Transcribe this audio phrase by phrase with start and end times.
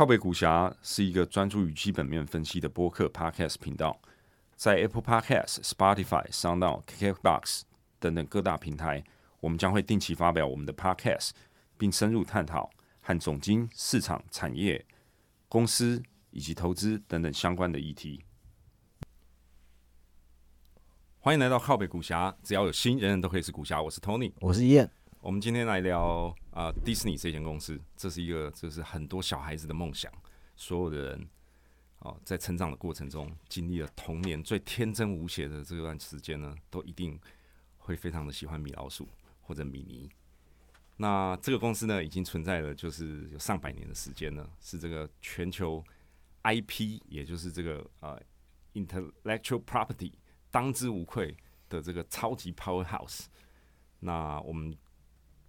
[0.00, 4.00] 靠北股侠是一个专注于基本面分析的播客 Podcast 频道，
[4.56, 7.64] 在 Apple Podcast、Spotify、SoundOn、KKBox
[7.98, 9.04] 等等各大平台，
[9.40, 11.32] 我们将会定期发表我们的 Podcast，
[11.76, 12.70] 并深入探讨
[13.02, 14.86] 和总经、市场、产业、
[15.50, 18.24] 公司以及投资等等相关的议题。
[21.18, 23.82] 欢迎来到靠北股侠，只要有心，人人都可以是股侠。
[23.82, 24.90] 我是 Tony，我是燕。
[25.20, 30.10] 我们今天来聊啊，迪士尼这间公司，这是一个，这是很多小孩子的梦想。
[30.56, 31.28] 所有的人
[31.98, 37.20] 哦，在成长的过程中，经历了童年最天真无邪的这段时间呢，都一定
[37.76, 39.06] 会非常的喜欢米老鼠
[39.42, 40.08] 或者米妮。
[40.96, 45.84] 那这个公司呢，已经存在了，就是有上百年的时间了，是这个全球
[46.44, 48.18] IP，也就是这个呃
[48.72, 50.14] intellectual property
[50.50, 51.36] 当之无愧
[51.68, 53.26] 的这个超级 powerhouse。
[53.98, 54.74] 那我们。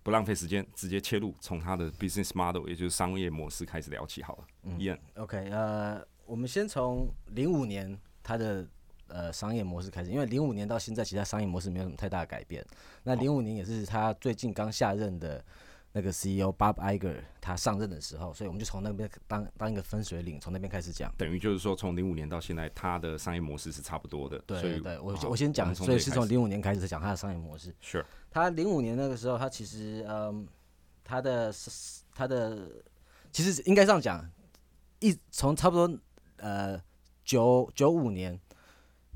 [0.04, 4.44] 不浪费时间，直接切入，从他的 business model，也就是商业模式开始聊起好了。
[4.64, 8.68] 嗯，OK，呃，我们先从零五年他的
[9.08, 12.66] 呃商业模式开始，因为零五年到现在，其他商业模式没有什么太大的改变。
[13.04, 15.44] 那零五年也是他最近刚下任的。
[15.94, 21.14] 那个 CEO Bob Iger 他上任的时候，所以我们就从那边当当一个分水岭，从那边开始讲。
[21.18, 24.40] 等于就是说，从零五年到现在，他的商业模式是差不多的。
[24.48, 27.76] 对对，我我先讲，所以是从零五年开始讲他的商业模式。
[27.82, 28.06] 是。
[28.30, 30.48] 他零五年那个时候，他其实嗯，
[31.04, 31.54] 他的
[32.16, 32.70] 他的
[33.32, 34.26] 其实应该这样讲，
[35.00, 36.00] 一从差不多
[36.38, 36.82] 呃
[37.26, 38.40] 九九五年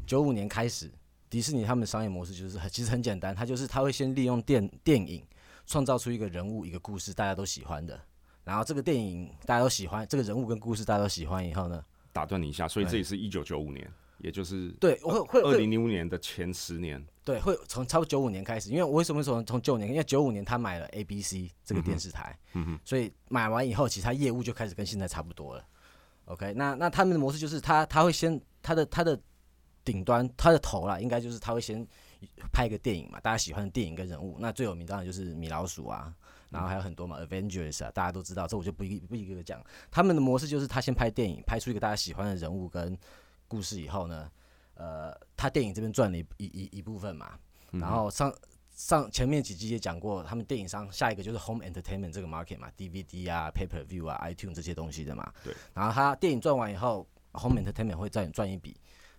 [0.05, 0.91] 九五年开始，
[1.29, 5.25] 迪士尼他们的商业模式就是其实很简单，他就是他会先利用电电影。
[5.65, 7.99] 创造出一个人物、一个故事，大家都喜欢的。
[8.43, 11.83] 然后这个电影大家都喜欢，这个人物跟故事大家都喜欢以后呢？
[12.13, 17.03] 打断你一下，所以这也是一九九五年，也就是对，会会二零零五年的前十年。
[17.23, 19.89] 对，会从差不多九五年开始，因为我为什么从从九五年？
[19.89, 25.65] 因为九五年他买了 ABC 这个电视台，嗯哼，所以买完以后，其实他业务就开始跟现在差不多了。
[26.25, 29.19] OK，那那他们的模式就是他他会先他的他的
[29.83, 31.85] 顶端他的头啦，应该就是他会先。
[32.51, 36.13] 拍一个电影嘛，大家喜欢的电影跟人物，那最有名当然就是米老鼠啊，
[36.49, 39.61] 然后还有很多嘛，Avengers 啊，大家都知道，这我就不一不一个个讲。
[39.91, 42.97] 他们的模式就是他先拍电影，拍出一个大家喜欢的人物跟
[43.47, 44.31] 故事以后呢，
[44.75, 47.37] 呃，他电影这边赚了一一一一部分嘛，
[47.71, 48.33] 然后上
[48.71, 55.53] 上前面几集也讲过，他们电影商下一个就是 Home Entertainment 这个 market 嘛，DVD 啊，Paper View 啊，iTune 这些东西的嘛，对。
[55.73, 58.75] 然后他电影赚完以后，Home Entertainment 会赚赚一笔，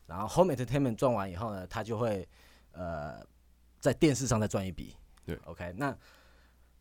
[0.07, 2.27] 然后 Home Entertainment 赚完以后呢，他就会。
[2.77, 3.27] 呃，
[3.81, 4.95] 在电视上再赚一笔，
[5.25, 5.73] 对，OK。
[5.79, 5.97] 那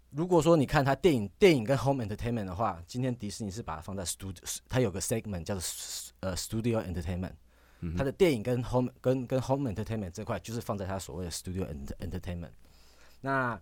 [0.10, 5.64] 如果说你看它电影，电影跟 Home Entertainment 的话，今天迪士尼是把它放在 Studio，它有个 segment 叫做
[6.20, 7.32] 呃 Studio Entertainment，
[7.98, 11.66] 它的电影跟 Home 跟跟 Home Entertainment 这块就是放在它所谓的 Studio
[12.00, 12.52] Entertainment。
[13.22, 13.58] 那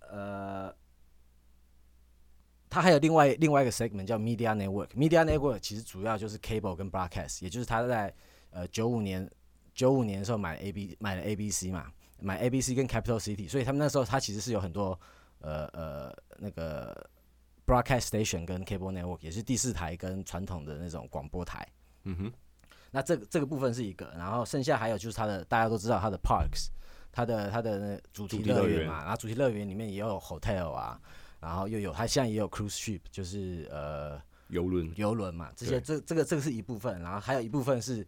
[0.00, 0.74] 呃，
[2.70, 8.14] 它还有另外另外一个 segment 叫 Media Network，Media Network 其实主要就是 Cable 跟 Broadcast，也就是它在
[8.50, 9.30] 呃九五年。
[9.74, 14.98] 九五年的时候买 A B 买了 A B C 嘛，买 A B C 跟 Capital City，所以他们那时候他其实是有很多
[15.40, 17.10] 呃呃那个
[17.66, 21.66] broadcast station 跟 cable network，也是第四台跟传统的那种广播台。
[22.04, 22.32] 嗯哼，
[22.92, 26.68] 那这个这个部分是一个，然后剩下还有就是它的大家都知道它的 parks，
[27.10, 31.00] 它的它的那主题乐园嘛，然后主题乐园里面也有 hotel 啊，
[31.40, 38.06] 然后又有它现在也有 cruise ship，就是呃游轮游轮嘛，这些这这个这个是一部分，然后还有一部分是。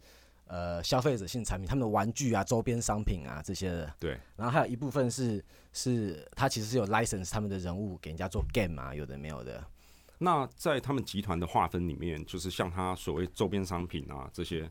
[0.49, 4.17] 呃，消费者性产品，他们的玩具啊、周边商品啊这些的，对。
[4.37, 9.65] 然后还有一部分是是，他其实是有 license 他们的人物给人家做 game 啊，有的没有的。
[10.19, 14.71] 那在他们集团的划分里面，就是像他所谓周边商品啊这些，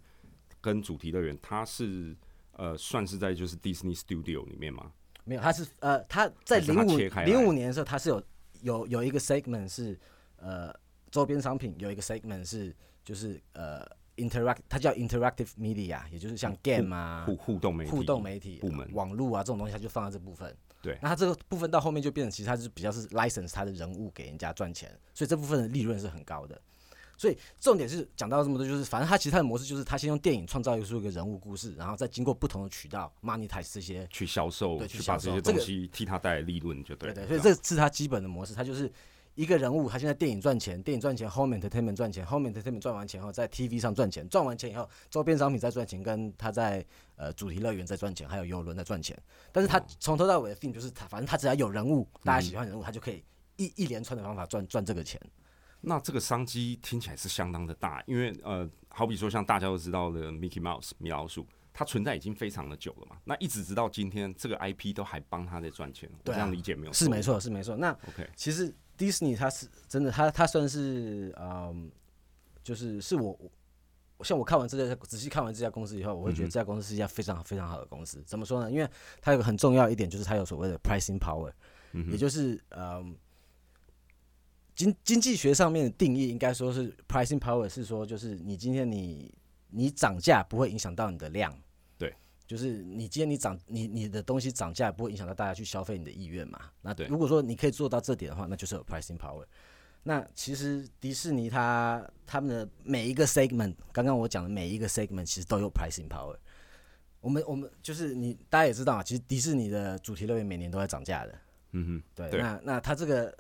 [0.62, 2.16] 跟主题乐园，它是
[2.54, 4.90] 呃算是在就是 Disney Studio 里面吗？
[5.26, 8.24] 没有，它是呃，它在零五零五年的时候，它是有
[8.62, 10.00] 有有一个 segment 是
[10.38, 10.74] 呃
[11.12, 13.86] 周边商品，有一个 segment 是就是呃。
[14.18, 20.56] interact，它叫 interactive media，也就是像 game 啊，互互动媒体互动媒体部门、网络啊这种东西，它就放在这部分。
[20.82, 26.62] 对，那它这个部分到后面就变成，其实它是比较是 license 它的人物给人家赚钱，所以这部分的利润是很高的。
[27.18, 37.14] 所以重点是讲到这么多，就是反正它其实它的模式就是，它先用电影创造出一个人物故事，然后再经过不同的渠道 monetize 这些去销售，去把这些东西替他带来利润，就对。
[37.14, 38.92] 对，所以这是它基本的模式，它就是。
[39.36, 46.84] 一个人物，他现在电影赚钱，电影赚钱，Home Entertainment 赚钱，Home Entertainment 赚完钱后，在 TV 上赚钱，赚完钱以后，周边商品在赚钱，跟他在
[47.18, 49.18] 呃主题乐园在赚钱，还有游轮在赚钱。
[49.52, 53.22] 但是他从头到尾的 thing 就是他，反正他只要有人物，大家喜欢人物，他就可以
[53.58, 55.20] 一一连串的方法赚赚这个钱。
[55.82, 66.94] 那这个商机听起来是相当的大，因为呃，好比说像大家都知道的 Mickey Mouse 米老鼠，它存在已经非常的久了嘛，那一直直到今天，这个 IP 都还帮他在赚钱，我这样理解没有？
[66.94, 67.76] 是没错，是没错。
[67.76, 68.74] 那 OK，其实。
[68.98, 71.92] 迪士尼它是真的，它它算是嗯
[72.64, 73.38] 就是是我
[74.18, 78.24] 我像我看完这家仔细看完这家公司以后，我会觉得这家公司是一家非常非常好的公司。
[78.26, 78.72] 怎么说呢？
[78.72, 78.90] 因为
[79.22, 81.52] 它有个很重要一点，就是它有所谓的 pricing power，
[82.12, 83.16] 也就是嗯
[84.74, 89.34] 经经济学上面的定义，应该说是 pricing power 是说，就是你今天你
[89.70, 91.60] 你涨价不会影响到你的量，对，
[92.48, 96.60] 就是你今天你涨你你的东西涨价不会影响到大家去消费你的意愿嘛？
[96.82, 99.46] 那对如果说你可以做到这点的话，那就是有 pricing power。
[100.04, 106.38] 那其实迪士尼它他们的每一个 segment，刚刚我讲的每一个 segment 其实都有 pricing power。
[107.22, 111.36] 我们我们就是你大家也知道啊，其实迪士尼的主题乐园每年都在涨价的。
[111.72, 113.36] 嗯哼，对，对那那它这个，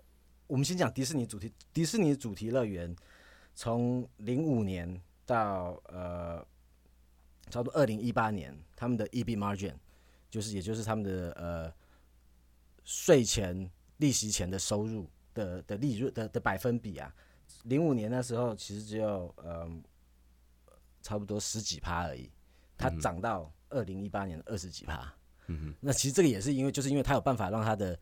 [0.47, 2.93] 我们先讲迪士尼主题，迪士尼主题乐园
[3.53, 6.43] 从零五年到呃，
[7.49, 9.73] 差不多二零一八年，他们的 EB margin
[10.29, 11.73] 就是也就是他们的呃
[12.83, 17.13] 税前利息前的收入的的利润的的百分比啊，
[17.63, 19.69] 零五年那时候其实只有呃
[21.01, 22.29] 差不多十几趴而已，
[22.77, 25.13] 它涨到二零一八年的二十几趴。
[25.47, 27.99] 嗯哼，那其实这个也是因为，就是因为它有办法让它的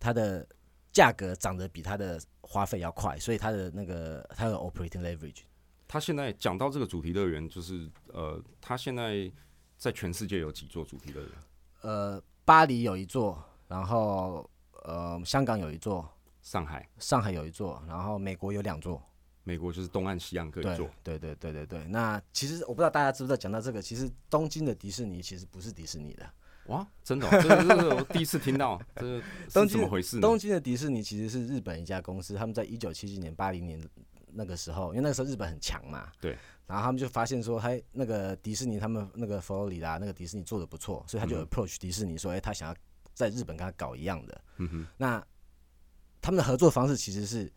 [0.00, 0.46] 它的
[0.92, 5.42] 价格涨得比它的花费要快，所以它的那个它的 operating leverage。
[5.92, 9.28] 他现在讲到这个主题乐园，就是呃，他现在
[9.76, 11.30] 在全世界有几座主题乐园？
[11.80, 14.48] 呃，巴黎有一座，然后
[14.84, 16.08] 呃，香港有一座，
[16.42, 19.02] 上海、上海有一座，然后美国有两座。
[19.42, 20.88] 美国就是东岸、西岸各一座。
[21.02, 21.84] 对对对对对。
[21.88, 26.24] 那其实我不知道大家知不知道，讲到这个，其实东京的迪士尼其实不是迪士尼的。
[26.66, 30.22] 哇，真的、哦，这个这个我第一次听到，这是东京是怎么回事呢？
[30.22, 33.82] 东京的迪士尼其实是日本一家公司，他们在一九七七年、八零年
[34.34, 36.36] 那个时候，因为那个时候日本很强嘛，对，
[36.66, 42.74] 然后他们就发现说，他那个迪士尼他们那个佛罗里达那个迪士尼做的不错，所以他就嗯 approach 迪士尼说，哎、他想要
[43.14, 44.40] 在日本跟他搞一样的。
[44.58, 45.24] 嗯哼，那
[46.20, 47.52] 他们的合作方式其实是，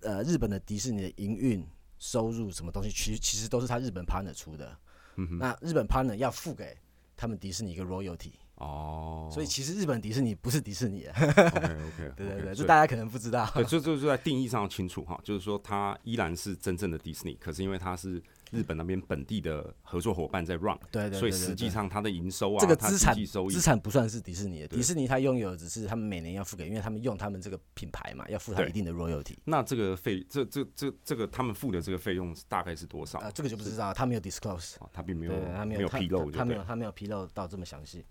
[0.00, 1.66] 呃，日本的迪士尼的营运
[1.98, 4.76] 收入什么东西，其实其实都是他日本 partner 出的。
[5.16, 6.76] 嗯哼，那日本 partner 要付给
[7.16, 11.10] 他们迪士尼一个 royalty，、哦，所以其实日本迪士尼不是迪士尼的。
[11.12, 13.50] OK OK，对对对，这大家可能不知道。
[13.54, 29.36] 对，这这就在定义上清楚哈，就是说它依然是真正的迪士尼，可是因为它是日本那边本地的合作伙伴在 run，对对对所以实际上它的营收啊，这个资产收益资产不算是迪士尼的，迪士尼它拥有只是他们每年要付给，因为他们用他们这个品牌嘛，要付他一定的 royalty。
[29.46, 33.18] 那这个费，这这这这个他们付的这个费用大概是多少？
[33.20, 38.04] 啊，这个就不知道，他没有 disclose，啊他并没有，他没有披露他没有他没有披露到这么详细。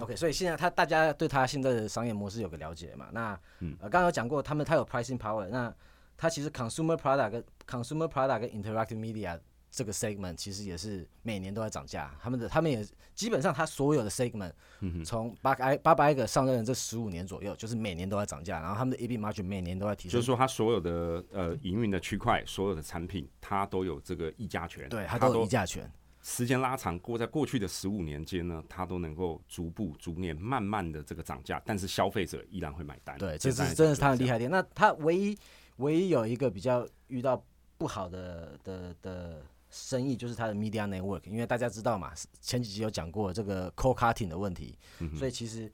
[0.00, 3.08] OK，所以现在他大家对他现在的商业模式有个了解嘛？
[3.12, 3.76] 那嗯。
[3.80, 5.74] 呃，刚刚有讲过，他们他有 pricing power，那
[6.16, 9.38] 他其实 consumer product 跟 consumer product 跟 interactive media
[9.70, 25.90] 这个 segment 其实也是每年都在涨价，他们的他们也基本上他所有的 segment 嗯从巴埃巴巴埃格上任的这十五年左右，就是每年都在涨价，然后他们的 EB margin 每年都在提升，就是说，他所有的呃营运的区块，所有的产品，它都有这个议价权，对他都有议价权。
[26.28, 33.16] 时间拉长过，在过去的十五年间呢，它都能够逐步、逐年、慢慢的这个涨价，但是消费者依然会买单。
[33.16, 34.10] 对，这是真的是讲就是这样。
[34.10, 34.50] 他的厉害点。
[34.50, 35.38] 那它唯一
[35.76, 37.40] 唯一有一个比较遇到
[37.78, 39.40] 不好的的的
[39.70, 45.72] 生意，就是它的 media network，因为大家知道嘛，前几集有讲过这个 core cutting 的问题，嗯所以其实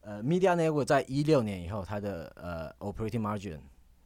[0.00, 3.60] 呃 media network 在一六年以后，它的呃 operating margin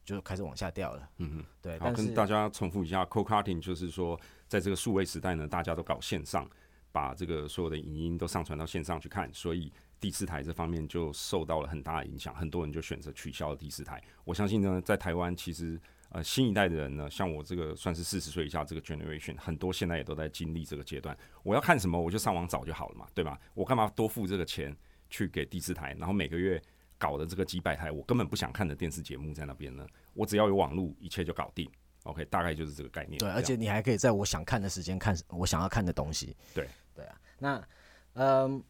[0.07, 1.09] 就开始往下掉了。
[1.17, 4.17] 嗯嗯，对，好，跟大家重复一下 c o cutting 就是说，
[4.47, 6.49] 在这个数位时代呢，大家都搞线上，
[6.93, 14.01] 把这个所有的影音都上传到线上去看，所以第四台这方面就受到了很大的影响，很多人就选择取消了第四台。
[14.23, 15.77] 我相信呢，在台湾其实
[16.11, 21.17] 呃新一代的人呢，像我这个算是四十岁以下这个 generation，很多现在也都在经历这个阶段。
[21.43, 23.37] 我要看什么，我就上网找就好了嘛，对吧？
[23.53, 24.73] 我干嘛多付这个钱
[25.09, 26.61] 去给第四台，然后每个月
[26.97, 29.85] 搞的这个几百台我根本不想看的电视节目在那边呢？
[30.13, 31.69] 我只要有网络，一切就搞定。
[32.03, 33.19] OK，大概就是这个概念。
[33.19, 36.35] 对，而且你还可以在我想看的时间看我想要看的东西。
[36.53, 37.19] 对，对啊。
[37.37, 37.67] 那
[38.13, 38.63] 嗯，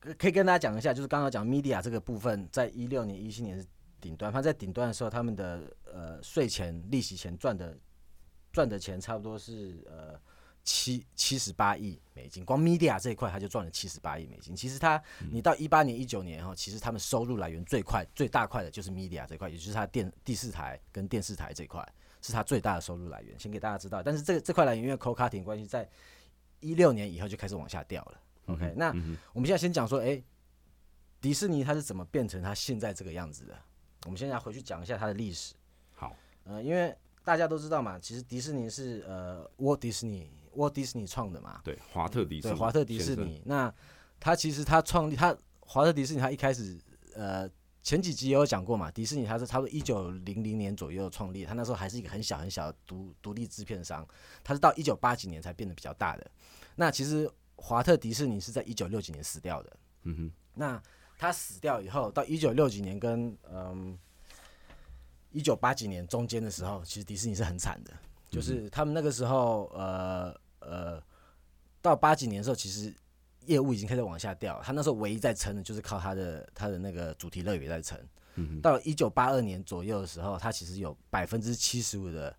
[0.00, 3.66] 可可以跟大家讲一下，就是刚刚讲 media 这个部分，在一六年、一七年是
[4.00, 7.78] 顶端，它在顶端的时候，他们的呃税前、利息前赚的
[8.52, 10.18] 赚的钱差不多是呃
[10.64, 14.56] 七七十八亿美金，光 media 这一块他就赚了七十八亿美金。
[14.56, 21.86] 其实他你到一八年、一九年哈，其实他们收入来源最快、最大块的就是 media 这块，也就是他电第四台跟电视台这块。
[22.26, 24.02] 是他最大的收入来源，先给大家知道。
[24.02, 25.86] 但是这个这块来源因为 co cutting 关系，在
[26.60, 28.20] 一六年以后就开始往下掉了。
[28.46, 30.22] OK，、那嗯我们现在先讲说，哎、
[31.20, 33.54] 迪士尼它是怎么变成它现在这个样子的？
[34.06, 35.54] 我们现在回去讲一下它的历史。
[35.92, 43.42] 好，呃，因为大家都知道嘛，其实迪士尼是呃 Walt Disney Walt Disney 创的嘛，对，华特迪士尼，对，华特迪士，尼。
[43.46, 43.72] 那
[44.20, 46.78] 他其实他创立他华特迪士尼，他一开始
[47.14, 47.48] 呃
[47.82, 54.06] 前几集也有讲过嘛，迪士尼他是差不多一九零零年左右创立，他那时候还是一个很小很小的独独立制片商，
[54.42, 56.30] 他是到一九八几年才变得比较大的。
[56.76, 59.76] 那其实华特迪士尼是在一九六几年死掉的。
[60.02, 60.82] 嗯哼，那
[61.18, 63.98] 他死掉以后，到一九六几年跟嗯
[65.34, 67.92] 一九八几年中间的时候，其实迪士尼是很惨的，
[68.30, 71.02] 就是他们那个时候呃呃
[71.82, 72.94] 到八几年的时候，其实
[73.46, 74.60] 业务已经开始往下掉。
[74.62, 77.98] 他那时候唯一在撑的就是靠他的他的那个主题乐园在撑。
[78.36, 82.36] 嗯到一九八二年左右的时候，他其实有百分之七十五的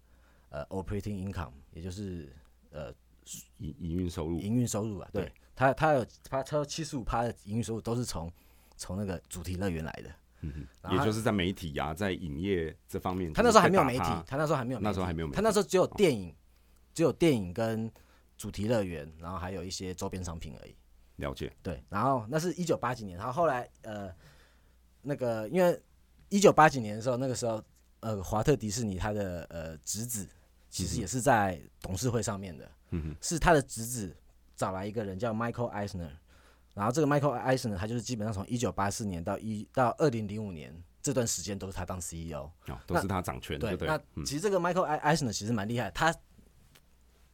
[0.49, 2.33] 呃 operating income，也就是
[2.71, 2.93] 呃
[3.57, 8.31] 营营运收入，营运收入啊，对对他他有他超七十五趴的营运收入都是从
[8.77, 10.09] 从那个主题乐园来的。
[10.91, 16.35] 也就是在媒体啊，在影业这方面，他那时候还没有媒体他那时候还没有，那时候还没有他那时候只有电影，
[16.93, 17.91] 只有电影跟
[18.37, 20.75] 主题乐园，然后还有一些周边商品而已。
[21.17, 24.13] 了解，对，然后那是一九八几年，然后后来呃，
[25.01, 25.81] 那个因为
[26.27, 27.63] 一九八几年的时候，那个时候
[28.01, 30.27] 呃，华特迪士尼他的呃侄子
[30.69, 32.69] 其实也是在董事会上面的，
[33.21, 34.13] 是他的侄子
[34.57, 36.11] 找来一个人叫 Michael Eisner，
[36.75, 46.13] 然后这个 Michael Eisner 他就是基本上从一九八四年到一到二零零五年这段时间都是他当 CEO，哦，都是他掌权，对那其实这个 Michael Eisner 其实蛮厉害，他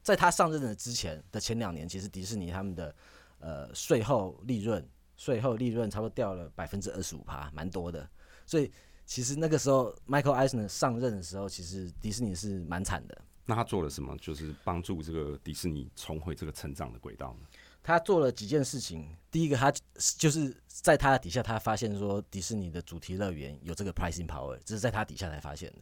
[0.03, 2.95] 在他上任的之前的前两年，其实迪士尼他们的
[3.39, 8.07] 呃税后利润税后利润差不多掉了百分之二十五趴，蛮多的。
[8.45, 8.71] 所以
[9.05, 13.21] 其实那个时候 Michael Eisner 上任的时候，其实迪士尼是蛮惨的。
[13.45, 14.15] 那他做了什么？
[14.17, 17.47] 就是帮助这个迪士尼重回这个成长的轨道呢？
[17.83, 19.71] 他做了几件事情，第一个，他
[20.17, 25.77] 就是在他的底下，他发现说迪士尼的主题乐园有这个 pricing power，这是在他底下才发现的。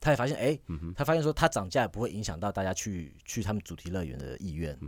[0.00, 0.56] 他也发现，哎、
[0.94, 4.78] 他发现说它涨价也不会影响到大家去去他们主题乐园的意愿，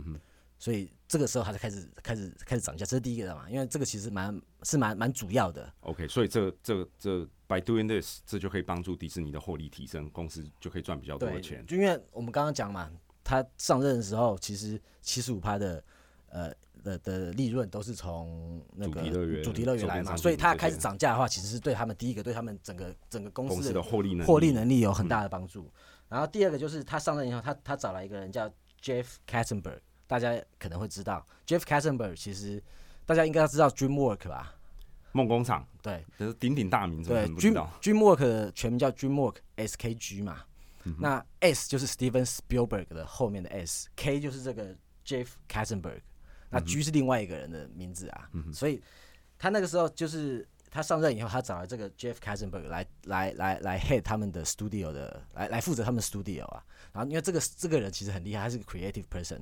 [0.57, 5.69] 所以这个时候他就开始开始开始涨价，这是第一个的嘛，因为这个其实蛮是蛮蛮主要的。
[5.81, 11.65] OK，所以这这这 by doing this，这就可以帮助迪士尼的获利提升，公司就可以赚比较多的钱，。
[11.67, 12.89] 就因为我们刚刚讲嘛，
[13.21, 15.83] 他上任的时候，其实七十五趴的
[16.31, 16.51] 呃
[16.83, 19.01] 的的利润都是从那个
[19.43, 25.71] 主题乐园来嘛，所以他开始涨价的话，其实是对他们第一个对他们整个整个公公司的获利获利能力有很大的帮助。
[26.09, 28.49] 然后第二个就是他上任以后，他他找来一个人叫
[28.81, 32.61] Jeff Katzenberg，大家可能会知道 Jeff Katzenberg，其实
[33.05, 34.55] 大家应该要知道 DreamWork 吧？
[35.13, 40.41] 梦工厂，对这是鼎鼎大名，对，Dream 道？DreamWork 的全名叫 DreamWork SKG 嘛。
[40.83, 45.99] 嗯那 S 就是 Steven Spielberg 的后面的 S，K 就是这个 Jeff Katzenberg，
[46.51, 48.29] 那嗯 G 是另外一个人的名字啊。
[48.53, 48.81] 所以
[49.39, 56.63] 他那个时候就是他上任以后，他找了这个 Jeff Katzenberg 来来来来 head 他们的 studio 的，来来负责他们的 studio 啊。
[56.93, 59.41] 然后因为这个这个人其实很厉害，他是个 creative person，、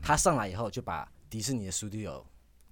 [0.00, 2.22] 他上来以后就把迪士尼的 studio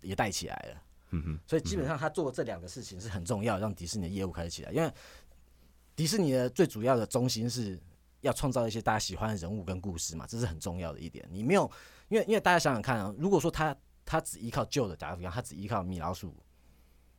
[0.00, 0.82] 也带起来了。
[1.10, 4.72] 嗯哼，所以基本上他做这两个事情是很重要，让迪士尼的业务开始起来。
[4.72, 4.90] 因为
[5.94, 7.78] 迪士尼的最主要的中心是
[8.22, 11.28] 要创造一些大家喜欢的人物跟故事嘛，这是很重要的一点。
[11.30, 11.70] 你没有，
[12.12, 16.36] 因为因为大家想想看啊，如果说他他只依靠旧的，打个比方，他只依靠米老鼠，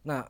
[0.03, 0.23] 那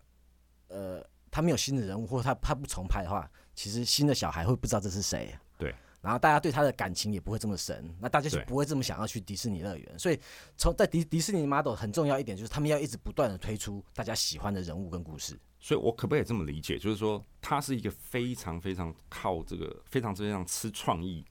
[0.70, 5.36] 呃他没有新的人物，或者他他不重拍的话，其实新的小孩会不知道这是谁。
[5.58, 5.76] 对。
[6.02, 10.00] 然后大家对他的感情也不会这么深，那大家就不会这么想要去迪士尼乐园。
[10.00, 10.20] 所以
[10.58, 15.40] 从在迪迪士尼的 model 很重要一点就是他们要一直不断的推出大家喜欢的人物跟故事。
[15.60, 16.78] 所以我可不可以这么理解？
[16.78, 21.26] 就是说，它是一个非常非常靠这个非常非常吃创意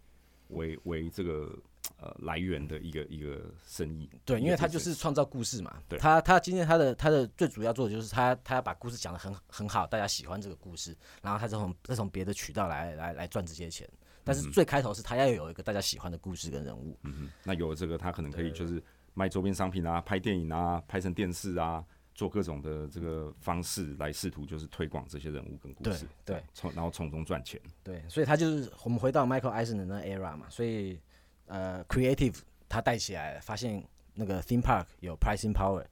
[0.49, 1.55] 为为这个
[2.03, 4.11] 呃来源的一个一个生意。
[4.25, 5.81] 对，因为他就是创造故事嘛。
[5.89, 13.89] 对他他今天他的他的最主要做的就是他他要把故事讲得很很好，大家喜欢这个故事，然后他再从再从别的渠道来来来赚这些钱。
[14.25, 16.97] 但是最开头是他要有一个大家喜欢的故事跟人物。
[17.03, 18.83] 嗯哼，那有了这个，他可能可以就是
[19.15, 27.61] 卖周边商品啊，拍电影啊，拍成电视啊，做各种的这个方式来试图就是推广这些人物跟故事，对，从然后从中赚钱。
[27.83, 31.01] 对，所以他就是我们回到 Michael Eisner 的那 era 嘛，所以
[31.47, 32.37] 呃，creative
[32.69, 33.83] 他带起来了，发现
[34.15, 35.85] 那个 theme park 有 pricing power，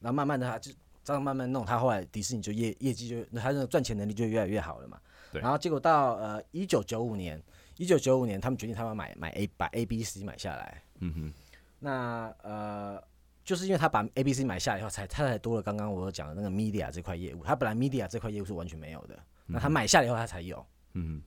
[0.00, 0.72] 然后慢慢的他就
[1.02, 5.00] 这样慢慢弄，他后来迪士尼就业业绩就他的赚钱能力就越来越好了嘛。
[5.32, 7.42] 对然后结果到呃一九九五年，
[7.76, 11.32] 一九九五年他们决定他们买买 A 把 A B C 买下来，嗯哼，
[11.78, 13.02] 那呃。
[13.44, 17.42] 就是因为他把 A、B、C 买下来以后，才他才多了刚刚我有讲的那个 media 这块业务。
[17.42, 20.62] 他本来 media 这块业务是完全没有的，那他买下来以后他才有。
[20.92, 21.22] 嗯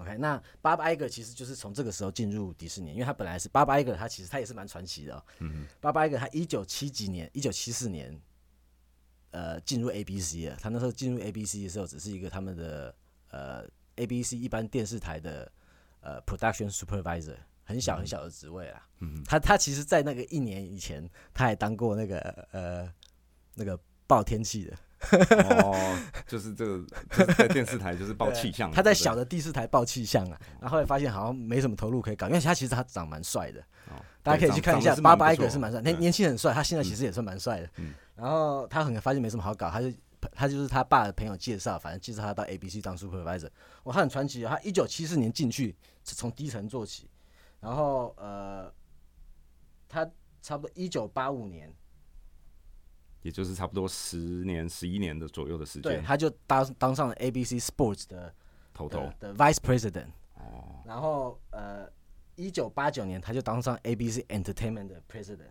[0.00, 5.24] OK，那 Bob Iger 其实就是从这个时候进入迪士尼，因为他本来是 Bob Iger，他其实他也是蛮传奇的、哦。
[5.38, 8.20] 嗯 Bob Iger 他一九七几年，一九七四年，
[9.30, 10.56] 呃，进入 ABC 了。
[10.60, 12.94] 他那时候进入 ABC 的时候，只是一个他们的
[13.30, 15.50] 呃 ABC 一般电视台的
[16.00, 18.84] 呃 production supervisor，很小很小的职位啦。
[18.98, 22.18] 嗯，他他其实，在那个一年以前，他还当过那个
[22.50, 22.92] 呃
[23.54, 24.76] 那个报天气的。
[25.62, 37.68] 哦，就是这个就是在电视台就是报气象，他在小的第四台报气象啊，然后后来发现好像没什么投入可以搞，因为他其实他长蛮帅的，哦大家可以去看一下八八一个是蛮帅，年年轻很帅，他现在其实也算蛮帅的。
[37.76, 37.92] 嗯。
[38.16, 39.92] 然后他可能发现没什么好搞，他就
[40.32, 43.50] 他就是他爸的朋友介绍，反正介绍他到 ABC 当 supervisor。
[43.82, 47.10] 哇，他很传奇哦，他一九七四年进去是从低层做起，
[47.60, 48.72] 然后呃，
[49.88, 50.08] 他
[50.40, 51.70] 差不多一九八五年，
[53.24, 58.32] 也就是差不多十年、十一年的左右的时对，间，他就当当上了 ABC Sports 的
[58.74, 60.08] 头头的的 vice president。
[60.34, 61.90] 哦，然后呃，
[62.36, 65.48] 一九八九年他就当上 ABC Entertainment 的 president，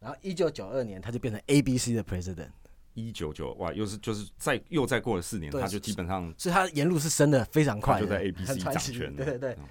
[0.00, 2.50] 然后一九九二年他就变成 ABC 的 president，
[2.94, 9.64] 一九九哇，又是就是再又再过了四年，他就基本上所以他沿路是升的非常快的，就在 ABC 掌权了 对对对嗯。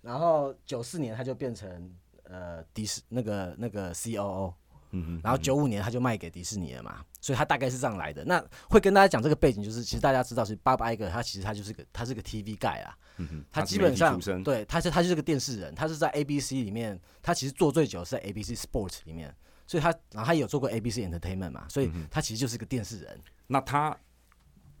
[0.00, 4.54] 然后九四年他就变成呃迪士那个那个 COO，
[4.92, 8.24] 嗯哼，然后九五年他就卖给迪士尼了嘛，所以他大概是这样来的。
[8.24, 19.34] 那会跟大家讲这个背景，就是其实大家知道，是巴巴艾格他其实他就是个他是个 TV guy 啊，嗯哼，他基本上对他是他就是个电视人，他是在 ABC 里面，他其实做最久是在 ABC Sports 里面，
[19.66, 23.18] 所以他然后他也有做过 ABC Entertainment 嘛，所以他其实就是个电视人。
[23.46, 23.96] 那他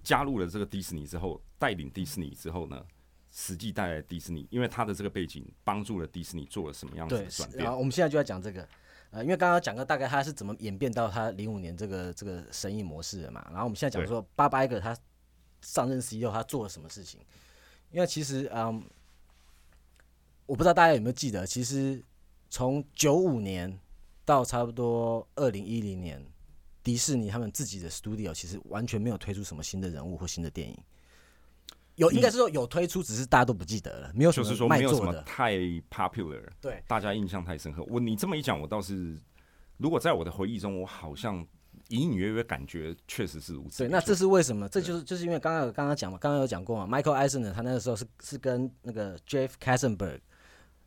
[0.02, 2.84] 加入了这个迪士尼之后，带领迪士尼之后呢，
[3.30, 7.72] 实际带来迪士尼，因为他的这个背景帮助了迪士尼做了什么样子的转，变然？
[7.72, 8.68] 后我们现在就要讲这个，
[9.12, 14.96] 呃，因为刚刚讲过大概他是怎么演变到他零五年这个这个生意模式的嘛，然后我们现在讲说巴巴艾格他
[15.60, 17.20] 上任 CEO 他做了什么事情，
[17.90, 18.82] 因为其实嗯，
[20.46, 22.02] 我不知道大家有没有记得，其实
[22.48, 23.78] 从九五年
[24.24, 26.24] 到差不多二零一零年，
[26.82, 30.76] 迪士尼他们自己的 studio 其实完全没有推出什么新的人物或新的电影。
[31.96, 35.04] 有应该是说有推出，只是大家都不记得了，没有什么就是说没有什。
[35.04, 35.56] 么太
[35.90, 37.84] popular，对，大家印象太深刻。
[37.88, 39.18] 我你这么一讲，我倒是，
[39.76, 41.46] 如果在我的回忆中，我好像
[41.88, 43.78] 隐隐约约感觉确实是如此。
[43.78, 44.68] 对，那这是为什么？
[44.68, 50.20] 这就是就是因为刚刚有刚刚讲嘛，刚刚有讲过嘛，Michael Eisner 他那个时候是是跟那个 Jeff Katzenberg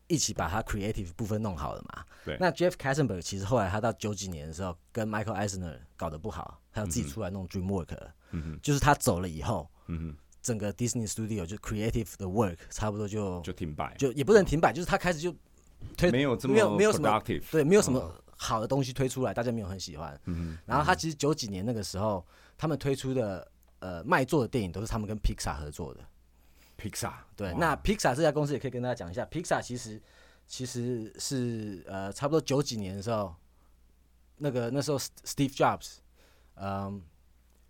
[0.08, 2.04] 一起把他 creative 部分弄好了嘛。
[2.24, 7.96] 对那 Jeff Katzenberg 其实后来他到九几年的时候，跟 Michael Eisner 搞得不好，他要自己出来弄 DreamWork。
[8.32, 15.34] 嗯哼，就是他走了以后，嗯哼，整个 Disney Studio 就 creative 的 work 差不多就就停摆，就也不能停摆，就是他开始就
[15.98, 17.24] 推没有这么没有没有什么。
[17.50, 20.16] 对，没有什么好的东西推出来，大家没有很喜欢。
[20.26, 22.24] 嗯然后他其实九几年那个时候，
[22.56, 26.02] 他们推出的呃卖座的电影都是他们跟 Pixar 合作的。
[26.80, 30.00] ，Pixar，对，那 Pixar 这家公司也可以跟大家讲一下，Pixar 其实
[30.46, 33.34] 其实是呃差不多九几年的时候，
[34.38, 35.96] 那个那时候 Steve Jobs，
[36.56, 37.02] 嗯，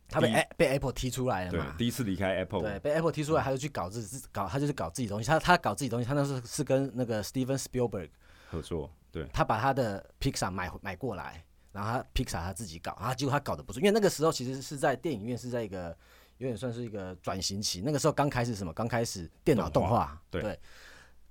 [0.07, 1.75] 他被被 Apple 踢出来了对嘛，。
[1.77, 5.27] 第一次离开 Apple，对，被 Apple 踢出来，他就去搞自己搞，他就是搞自己东西。
[5.27, 8.09] 他他搞自己东西，他那时候是跟那个 Steven Spielberg，
[8.49, 15.97] 合作，对，他把他的 Pixar 买买过来，然后他 Pixar 他自己搞，啊结果他搞得不错，因为那个时候其实是在电影院是在一个
[16.37, 20.59] 有点算是一个转型期，那个时候刚开始什么，刚开始电脑动动画，对。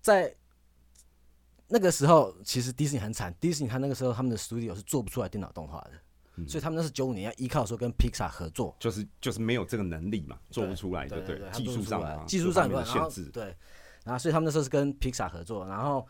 [0.01, 0.35] 在
[1.69, 5.93] 那个时候其实迪士尼很惨，迪士尼他那个时候他们的 studio 是做不出来电脑动画的，
[6.37, 11.41] 嗯所以他们那是九五年要依靠说跟 Pixar 合作，就是就是没有这个能力嘛，做不出来，对不对？
[11.51, 13.55] 他技术上技术上有限制，对，
[14.05, 16.07] 然后所以他们那时候是跟 Pixar 合作，然后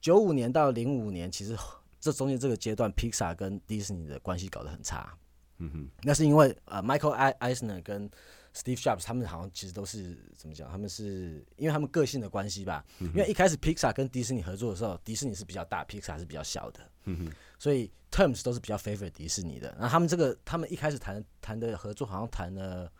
[0.00, 1.56] 九五年到零五年，其实
[2.00, 5.16] 这中间这个阶段，Pixar 跟迪士尼的关系搞得很差。
[5.58, 8.10] 嗯哼，那是因为呃，Michael Eisner 跟
[8.52, 10.68] Steve Jobs 他们好像其实都是怎么讲？
[10.68, 12.84] 他们是因为他们个性的关系吧。
[12.98, 19.68] 因为一开始 Pixar 跟迪士尼合作的时候，迪士尼是比较大，Pixar 是比较小的，嗯哼，所以 terms 都是比较 favor 迪士尼的。
[19.78, 22.90] 然后他们这个他们一开始谈谈的合作，好像谈了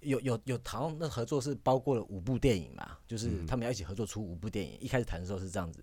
[0.00, 4.76] 有有有，好像那合作是包括了五部电影嘛，就是他们要一起合作出五部电影。
[4.80, 5.80] 一开始谈的时候是这样子。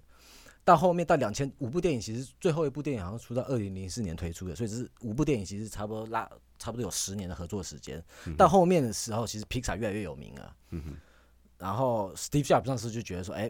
[0.65, 8.03] 到后面到两千五部电影，其实最后一部电影好像出到二零零四年推出的，所以这是五部电影，其实差不多拉差不多有十年的合作时间。
[8.37, 10.55] 到后面的时候，其实 Pixar 越来越有名了。
[10.71, 10.97] 嗯，
[11.57, 13.49] 然后 Steve Jobs 那时就觉得说，哎、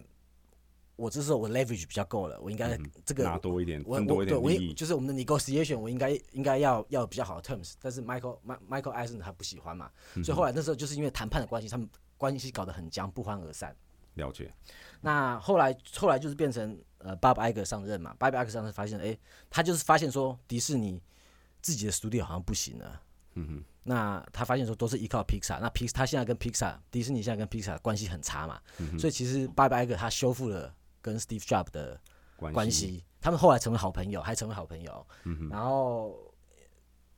[0.99, 13.75] 我这时候我 leverage 比较够了，我应该这个拿多一点，我分多我对我一点利益，就是我们的 negotiation，我应该应该要要比较好的 terms，但是 Michael Mi- Michael Eisner 他不喜欢嘛，嗯所以后来那时候就是因为谈判的关系，他们关系搞得很僵，不欢而散。
[14.15, 14.53] 了解，
[14.99, 19.17] 那后来后来就是变成呃 Bob Iger 上任嘛，Bob Iger 上任发现，哎、
[19.49, 21.01] 他就是发现说迪士尼
[21.61, 23.01] 自己的 studio 好像不行了。
[23.35, 31.99] 嗯哼，那他发现说都是依靠 Pixar，那 Pix 他现在跟 Pixar 迪士尼现在跟 Pixar 关系很差嘛，嗯所以其实 Bob Iger 他修复了跟 Steve Jobs 的
[32.35, 35.07] 关关系，他们后来成为好朋友，还成为好朋友。
[35.25, 36.17] 嗯然后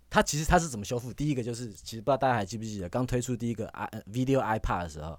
[0.09, 1.13] 他其实他是怎么修复？
[1.13, 5.17] 第一个就是，其实不知道大家还记不记得，刚推出第一个 i 呃 Video iPad 的时候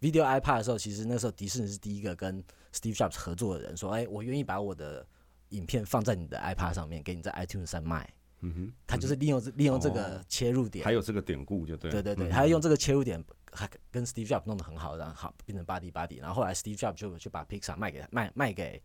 [0.00, 5.04] ，Video iPad 的时候，其实那时候迪士尼是第一个跟 Steve Jobs 合作的人，说，哎，我愿意把我的
[5.48, 8.08] 影片放在你的 iPad 上面，给你在 iTunes 上卖。
[8.40, 13.24] 嗯哼，他就是利用这利用这个切入点，还有这个典故就对，对对对，嗯他用这个切入点，
[13.56, 18.82] 还跟 Steve Jobs 弄得很好，然后好变成 buddy buddy，然后后来 Steve Jobs 就就把 Pixar 卖给卖卖给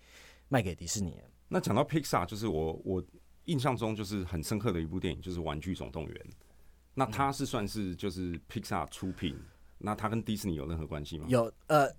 [0.48, 1.16] 卖给迪士尼。
[1.48, 3.04] 那讲到 Pixar，就是我我
[3.46, 6.16] 印象中就是很深刻的一部电影，就是《玩具总动员》。
[6.94, 9.38] 那嗯它是算是就是 Pixar 出品，
[9.78, 11.26] 那它跟迪士尼有任何关系吗？
[11.28, 11.90] 有呃，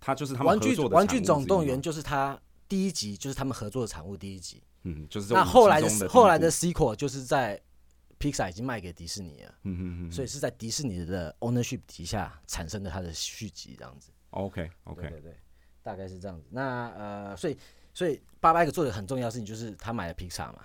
[0.00, 7.60] 它就是他们玩具合作的玩具产物之一总动员，就是他第一集就是他们合作的产物第一集，嗯，就是这那后来的后来的 sequel 就是在
[8.18, 14.10] Pixar 已经卖给迪士尼了，嗯嗯嗯所以是在迪士尼的 ownership 底下产生的它的续集这样子。
[14.30, 15.36] OK OK，对对，
[15.82, 16.46] 大概是这样子。
[16.50, 17.56] 那呃，所以
[17.94, 20.64] 所以八八一个做的很重要的事情就是他买了 Pixar 嘛。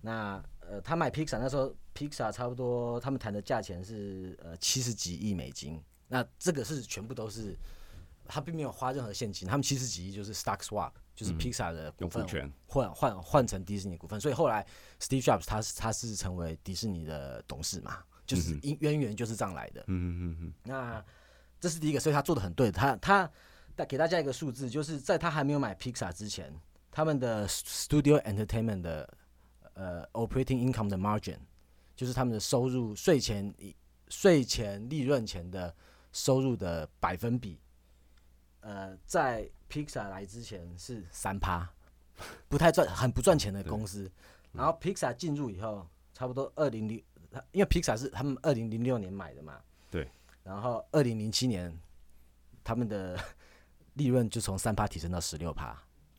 [0.00, 5.82] 那呃，他买 Pixar 那时候 Pixar 差不多他们谈的价钱是呃七十几亿美金。
[6.08, 7.54] 那这个是全部都是
[8.26, 14.64] 他并没有花任何现金，他们七十几亿就是 stock swap，就是 Pixar 的股份权，换换换成迪士尼股份，所以后来
[15.00, 19.80] Steve Jobs 他是他是成为迪士尼的董事嘛，就是因渊源就是这样来的。
[19.88, 21.04] 嗯嗯嗯嗯，那
[21.58, 22.70] 这是第一个，所以他做的很对。
[22.70, 23.28] 他他
[23.74, 26.54] 带给大家一个数字，就是在他还没有买 Pixar 之前，
[26.92, 29.12] 他们的 Studio Entertainment 的
[29.74, 31.38] 呃 operating income 的 margin，
[31.96, 33.52] 就是他们的收入税前
[34.08, 35.74] 税前利润前的
[36.12, 37.60] 收入的百分比，
[38.60, 41.68] 呃，在 Pixar 来之前是三趴，
[42.48, 44.10] 不太赚，很不赚钱的公司。
[44.52, 47.02] 然后 Pixar 进入以后，差不多二零零，
[47.52, 50.08] 因为 Pixar 是他们二零零六年买的嘛，对。
[50.42, 51.76] 然后二零零七年，
[52.64, 53.18] 他们的
[53.94, 55.76] 利润就从三趴提升到十六趴，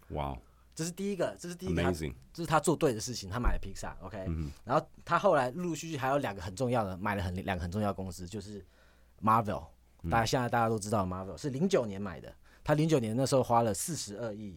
[0.09, 0.37] 哇哦。
[0.75, 1.83] 这是第一个，这是第一个
[2.31, 4.49] 这是他做对的事情，他买了 Pixar，OK、嗯。
[4.63, 8.65] 然后他后来陆陆续续还有两个很重要的，买了很两个很重要的公司，就是
[9.21, 9.65] Marvel，
[10.09, 12.33] 大家现在大家都知道 Marvel 是零九年买的，
[12.69, 14.55] 他零九年那时候花了四十二亿，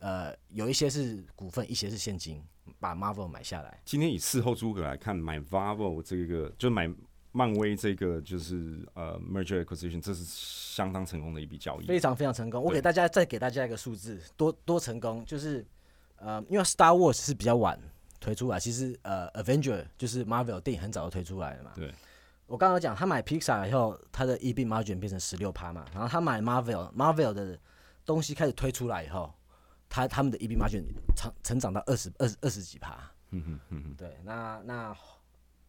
[0.00, 2.42] 呃，有一些是股份，一些是现金，
[2.80, 3.80] 把 Marvel 买下来。
[3.84, 6.92] 今天以事后诸葛来看，买 Marvel 这个就买
[7.30, 11.86] 漫威这个就是呃 merger acquisition，这是相当成功的一笔交易。
[11.86, 12.60] 非常非常成功。
[12.60, 15.64] 我给大家再给大家一个数字，多多成功，就是
[16.16, 17.78] 呃，因为 Star Wars 是比较晚
[18.18, 21.70] 推出来，其实呃，Avenger 就是 Marvel 电影很早就推出来了嘛。
[21.76, 21.94] 对，
[22.46, 27.58] 我刚刚讲，他买 Pixar 以后，他的 EB margin 变成十六趴嘛，然后他买 Marvel，Marvel 的
[28.04, 29.32] 东西开始推出来以后，
[29.88, 30.84] 他他们的 EB margin
[31.16, 32.98] 成成长到二十二十二十几趴。
[33.30, 34.96] 嗯哼嗯哼，对，那那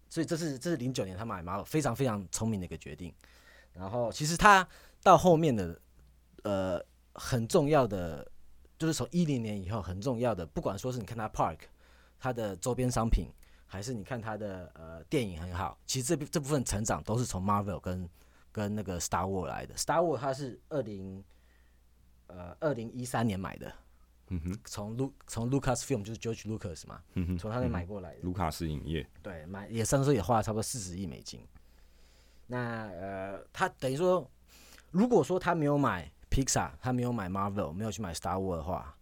[0.07, 3.11] 所以这是这是零九年他买 Marvel 非常非常聪明的一个决定。
[3.73, 4.67] 然后其实他
[5.01, 5.79] 到后面的
[6.43, 6.79] 呃
[7.13, 8.29] 很重要的，
[8.77, 11.57] 就是从一零年以后很重要的，不管说是你看他 Park
[12.19, 13.27] 他的周边商品，
[13.67, 18.10] 还是你看他的呃电影很好，其实这部这部分成长都是从 Marvel 跟
[18.51, 19.75] 跟那个 Star War 来的。
[19.75, 21.23] Star War 它是二零
[22.27, 23.71] 呃二零一三年买的，
[24.30, 28.21] 嗯哼，从 Lu 从 Lucas Film 就是 George Lucas 嘛，嗯哼，从他那买过来的。
[28.21, 31.45] 卢卡斯影业，对，买也上时候也花了差不多四十亿美金。
[32.47, 34.25] 那呃，他等于说，
[34.91, 38.95] 如果说他没有买 Pixar，他没有买 Marvel，没有去买 Star War 的话，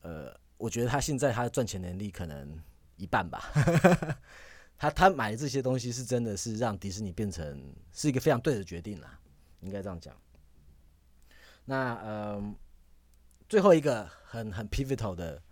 [0.00, 2.58] 呃，我觉得他现在他的赚钱能力可能
[3.00, 3.50] 一半吧。
[4.76, 9.18] 他他买的这些东西是真的是让迪士尼变成是一个非常对的决定啦，
[9.60, 10.16] 应该这样讲。
[11.66, 12.56] 那嗯，
[13.48, 15.42] 最后一个很很 pivotal 的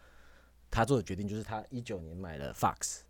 [0.71, 3.01] 他做的决定就是他一九年买了 Fox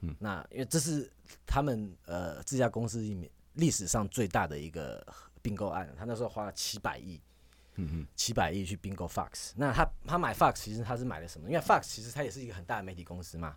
[0.00, 0.14] 嗯。
[0.18, 1.10] 那因为这是
[1.46, 5.06] 他们呃这家公司里面历史上最大的一个
[5.40, 7.27] 并购案，他那时候花了七百亿，嗯
[8.14, 9.52] 七百亿去并购 Fox。
[9.56, 11.48] 那他他买 Fox 其实他是买了什么？
[11.48, 13.56] 因为 Fox 其实它也是一个很大的媒体公司嘛。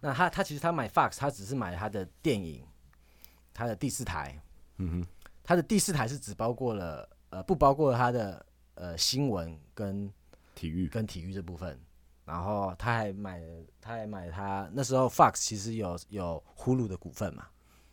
[0.00, 2.66] 那他他其实他买 Fox，他只是买他的电影，
[3.52, 4.40] 他的第四台，
[4.78, 5.06] 嗯哼，
[5.42, 10.10] 他的第四台是只包括了呃不包括他的呃新闻跟
[10.54, 11.78] 体育，跟体育这部分，
[12.24, 13.42] 然后他还买，
[13.80, 17.46] 他还买他那时候 Fox 其实有有呼噜的股份嘛，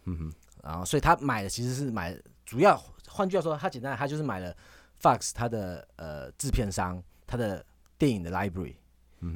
[0.06, 4.56] 嗯哼，然后所以他买的其实是买主要，换句话说，他简单，他就是买了
[5.02, 7.66] Fox 他的呃制片商，他的
[7.98, 8.76] 电影的 library，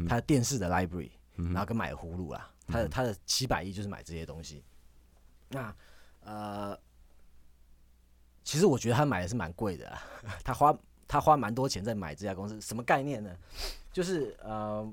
[0.07, 4.63] 他的电视的 library，嗯然后跟买葫芦啦，他的他的七百亿就是买这些东西。
[5.49, 5.75] 那
[6.21, 6.79] 呃，
[8.43, 10.03] 其实我觉得他买的是蛮贵的啊，
[10.43, 13.35] 他花他花蛮多钱在买这家公司，什么概念呢？
[13.91, 14.83] 就是呃，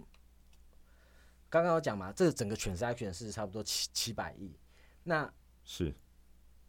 [1.48, 4.54] 刚刚有讲嘛，这个整个 transaction 是差不多七七百亿。
[5.04, 5.30] 那
[5.64, 5.94] 是，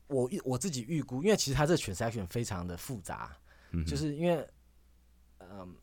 [0.07, 3.35] 我预我自己预估，因为其实它这个 transaction 非常的复杂，
[3.73, 4.47] 嗯就是因为，
[5.39, 5.75] 嗯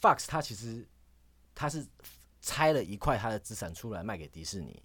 [0.00, 0.86] ，Fox 它其实
[1.54, 1.86] 它是
[2.40, 4.82] 拆了一块它的资产出来卖给迪士尼，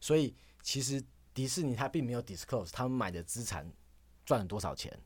[0.00, 1.02] 所以其实
[1.34, 3.66] 迪士尼它并没有 disclose 他们买的资产
[4.24, 4.96] 赚了多少钱，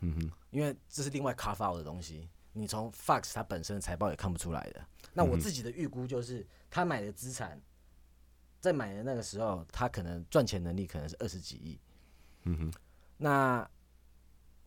[0.00, 4.84] 嗯哼，因为这是另外 carve out 的东西，你从 Fox 它本身的财报也看不出来的。
[5.12, 7.60] 那我自己的预估就是，他买的资产
[8.60, 11.78] 在买的那个时候，他可能赚钱能力可能是二十几亿。
[12.44, 12.72] 嗯哼，
[13.18, 13.70] 那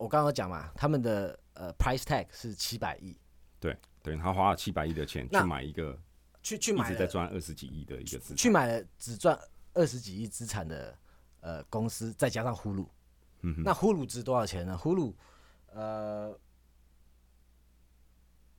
[0.00, 3.14] 我刚刚讲嘛，他们的呃 price tag 是七百亿，
[3.60, 5.98] 对，等于他花了七百亿的钱去买一个
[6.42, 8.36] 去去买一直在赚二十几亿的一个资产。
[8.36, 9.38] 去买了只赚
[9.74, 10.96] 二十几亿资产的
[11.40, 12.86] 呃公司，再加上呼噜，
[13.42, 14.76] 嗯哼，那呼噜值多少钱呢？
[14.76, 15.12] 呼噜
[15.66, 16.34] 呃。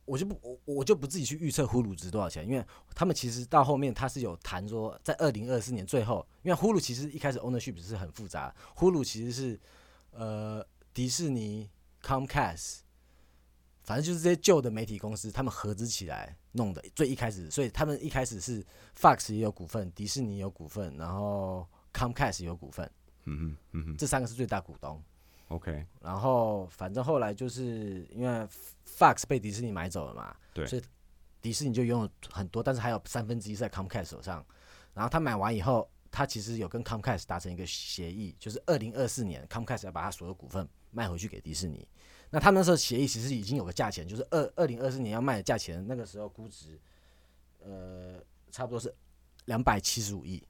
[0.04, 9.58] 我就不我我就不自己去预测呼噜值多少钱，因为他们其实到后面他是有谈说，在二零二四年最后，因为呼噜其实一开始 ownership 是很复杂，呼噜其实是
[10.10, 11.70] 呃迪士尼、
[12.02, 12.80] Comcast，
[13.82, 16.82] 反正就是这些旧的媒体公司，他们合资起来弄的。
[16.94, 18.64] 最一开始，所以他们一开始是
[18.98, 22.90] Fox 也有股份，迪士尼有股份，然后 Comcast 有股份，
[23.24, 25.02] 嗯哼，嗯哼这三个是最大股东。
[25.48, 28.48] ，OK，然后反正后来就是因为
[28.86, 30.82] Fox 被迪士尼买走了嘛，对所以
[31.40, 34.44] 迪士尼就拥有很多，但是还有三分之一是在 Comcast 手上。
[34.94, 41.88] 然后他买完以后，他其实有跟 Comcast 达成一个协议，就是二零二四年 Comcast 要把他所有股份卖回去给迪士尼。
[42.30, 46.78] 那他们那时候协议其实已经有个价钱，就是二二零二四年要卖的价钱，那个时候估值，
[47.60, 48.94] 呃，差不多是
[49.46, 50.42] 两百七十五亿。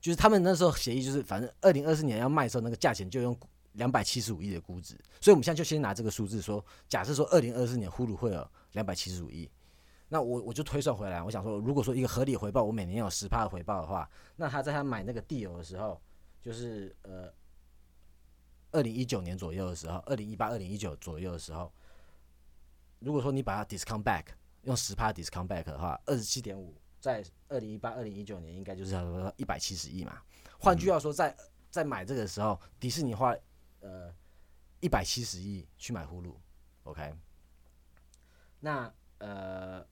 [0.00, 3.38] 就是他们那时候协议就是，反正二零二四年要卖的时候，那个价钱就用
[3.74, 9.48] 两百七十五亿的估值，所以我们现在就先拿这个数字说，假设说二零二四年呼噜会有两百七十五亿，
[10.12, 15.98] 那我我就推算回来，我想说，如果说一个合理回报，我每年有十趴的回报的话，那他在他买那个地油的时候，
[16.42, 17.32] 就是呃
[18.72, 21.72] 二零一九年左右的时候，二零一八、二零一九左右的时候，
[22.98, 24.26] 如果说你把它 discount back
[24.64, 30.20] 用十趴 discount back 的话，二十七点五，在二零一八、二零一九年应该就是差不多一百七十亿嘛。
[30.58, 31.34] 换句话说，在
[31.70, 33.34] 在买这个时候，迪士尼花
[33.80, 34.14] 呃
[34.80, 36.34] 一百七十亿去买呼噜
[36.82, 37.14] ，OK，
[38.60, 39.86] 那呃，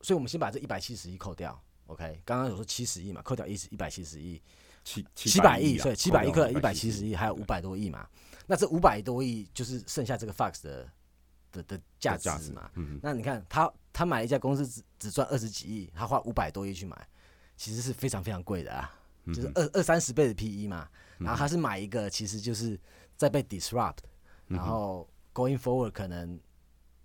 [0.00, 4.40] 所以我们先把这一百七十亿扣掉，OK，刚刚有说七十亿嘛，扣掉一一百七十亿，
[4.84, 8.08] 七七百亿，啊所以七百亿克一百七十亿，还有五百多亿嘛，
[8.46, 10.88] 那这五百多亿就是剩下这个 Fox 的
[11.52, 12.52] 的的价值值。
[12.52, 12.70] 嘛，
[13.02, 17.08] 那你看他他买一家公司只只赚二十几亿，他花五百多亿去买，
[17.56, 20.88] 其实是非常非常贵的啊，嗯就是二二三十倍的 PE 嘛。
[21.18, 22.78] 然后他是买一个，其实就是
[23.16, 23.96] 在被 disrupt，
[24.46, 26.38] 然嗯后 going forward 可能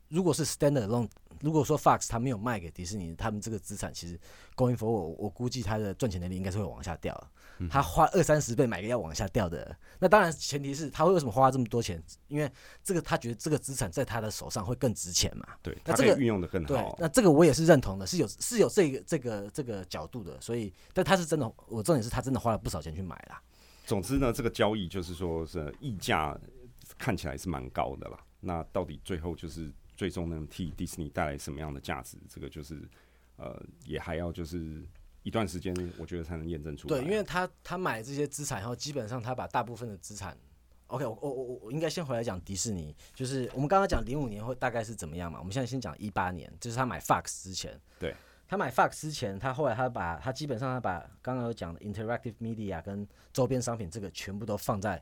[0.09, 1.09] 如果是 standalone，
[1.43, 4.17] 如果说 Fox 他没有卖给迪士尼，他们这个资产其实
[4.55, 7.13] going forward，我我估计他的赚钱能力应该是会往下掉
[7.69, 12.01] 他花二三十倍买个要往下掉的，那当然前提是他会为什么花这么多钱？
[12.29, 12.49] 因为
[12.81, 15.45] 这个他觉得这个资产在他的手上会更值钱嘛。
[15.61, 16.95] 对，那这个运用的更对好，。
[16.97, 23.41] 那这个我也是认同的，是有是有这个这个这个角度的，所以但他是真的，我重点是他真的花了不少钱去买啦。
[23.85, 26.37] 总之呢，这个交易就是说是溢价
[26.97, 28.17] 看起来是蛮高的啦。
[28.39, 29.71] 那到底最后就是
[30.03, 32.17] 最终能替迪士尼带来什么样的价值？
[32.27, 32.77] 这个就是
[33.37, 34.85] 呃，也还要就是
[35.21, 36.99] 一段时间，我觉得才能验证出来。
[36.99, 40.37] 对，因为他他买这些资产以后，基本上他把大部分的资产
[40.87, 45.39] ，OK，我我我我应该先回来讲迪士尼，就是我们刚刚讲零五年会大概是怎么样嘛？
[45.39, 48.13] 我们现在先讲一八年，就是他买 Fox 之前，对，
[48.45, 55.01] 他买 Fox 之前，他后来他把他基本上他把刚刚有讲的 interactive media 跟周边商品这个全部都放在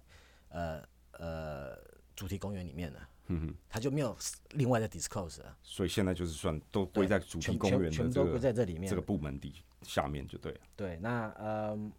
[0.49, 0.79] 呃
[1.13, 1.75] 呃
[2.15, 2.99] 主题公园里面了，
[3.31, 4.17] 嗯哼，他就没有
[4.51, 8.89] 另外的 disclose 了，所以现在就是算都归在主题全公园全都归个在这里面。
[8.89, 10.59] 这个部门底下面就对了。
[10.75, 11.89] 对，那嗯，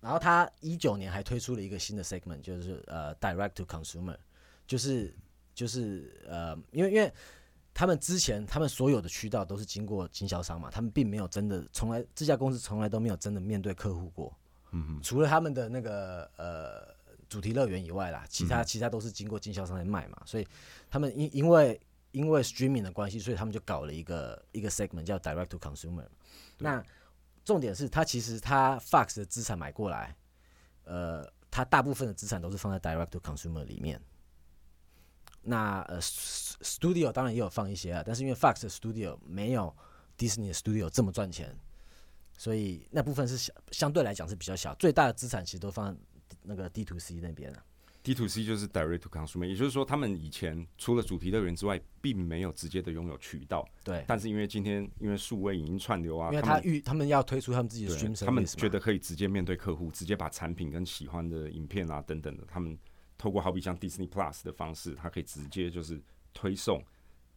[0.00, 4.16] 然后他一九年还推出了一个新的 segment，就是呃 direct to consumer，
[4.66, 5.14] 就是
[5.54, 7.12] 就是呃，因为因为
[7.74, 14.34] 他们之前他们所有的渠道都是经过经销商嘛，他们并没有真的从来这家公司从来都没有真的面对客户过，
[14.70, 16.94] 嗯哼，除了他们的那个呃
[17.32, 20.46] 主题乐园以外啦，其他其他都是经过经销商来卖嘛，所以
[20.90, 26.06] 他们因因为因为 streaming 的关系，所以他们就搞了一个一个 segment 叫 direct to consumer。
[26.58, 26.84] 那
[27.42, 30.14] 重点是他其实他 Fox 的资产买过来，
[30.84, 33.98] 呃，他大部分的资产都是放在 direct to consumer 里面。
[35.40, 39.74] 那呃，s-，studio 当然也有放一些啊，但是因为 Fox 的 studio 没有
[40.18, 41.56] Disney 的 studio 这么赚钱，
[42.36, 44.74] 所以那部分是小，相对来讲是比较小。
[44.76, 46.00] 最大的资产其实都放在
[46.42, 47.64] 那个 D to C 那边啊。
[48.02, 53.64] D to C 就是 direct to consumer，也就是说，他们以前除了主题乐园之外，并没有直接的拥有渠道。
[53.84, 62.76] 对，但是因为今天因为数位影音串流啊，因为他预他们要推出他们自己的对 stream 他们觉得可以直接面对客户，直接把产品跟喜欢的影片啊等等的，他们
[63.16, 66.02] 透过好比像 Disney Plus 的方式，它可以直接就是
[66.34, 66.84] 推送，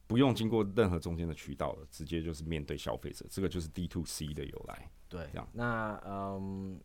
[0.08, 4.90] 不用经过任何中间的渠道了，直接就是面对消费者，这个就是 D to C 的由来。
[5.08, 6.82] 对这样，那嗯，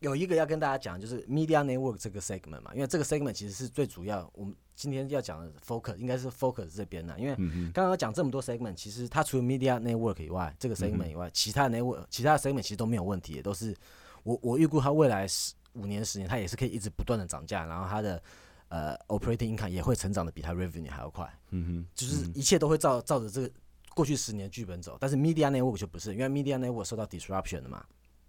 [0.00, 10.22] 有一个要跟大家讲，就是 Media Network 这个 segment 嘛，因为这个 segment 其实是最主要，我们今天要讲的 focus 应该是 focus 这边的，因为嗯刚刚讲这么多 segment，其实它除了 media network
[10.22, 13.74] 以外，这个 segment 以外，其他 network 其他 segment 其实都没有问题，都是
[14.22, 18.22] 我我预估它未来十五年十年，它也是可以一直不断的涨价，然后它的
[18.68, 23.50] 呃 operating income 也会成长的比它 revenue 还要快，嗯哼，就是一切都会照照着这个
[23.94, 24.98] 过去十年剧本走。
[25.00, 27.82] 但是 media network 就不是，因为 media network 受到 disruption 的嘛。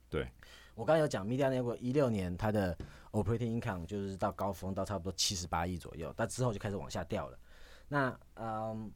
[0.09, 0.25] 对，
[0.77, 2.77] 我刚才有讲 media network 一六年它的
[3.11, 7.39] operating income 就是到高峰到差不多七十八亿左右，但之后就开始往下掉了。
[7.87, 8.91] 那嗯，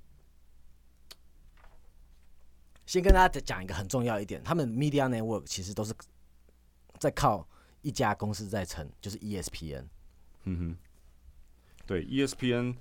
[2.86, 5.92] 先跟大家讲一个很重要一点，他们 media network 其实都是
[7.00, 7.48] 在靠
[7.82, 9.86] 一家公司在撑，就是 ESPN。
[10.44, 10.78] 嗯哼，
[11.88, 12.76] 对，ESPN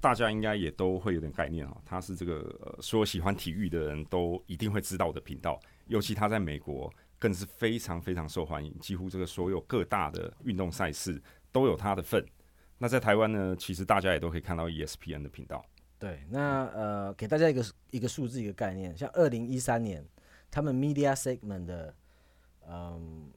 [0.00, 12.26] 大家应该也都会有点概念哦，它是这个呃所有喜欢体育的人都一定会知道的频道，尤其它在美国更是非常非常受欢迎，几乎这个所有各大的运动赛事都有它的份。
[12.78, 15.62] 那在台湾呢，其实大家也都可以看到 E ESPN 的频道。
[15.98, 20.02] 对，那呃，给大家一个一个数字一个概念，像二零一三年
[20.50, 21.94] 他们 media segment 的
[22.66, 23.30] 嗯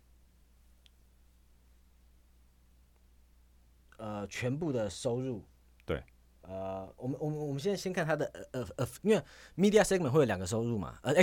[3.98, 5.44] 呃全部的收入，
[5.86, 6.02] 对，
[6.44, 9.22] 呃，我们我们我们现在先看它的呃呃呃，因为
[9.58, 11.14] media segment 会有两个收入嘛，呃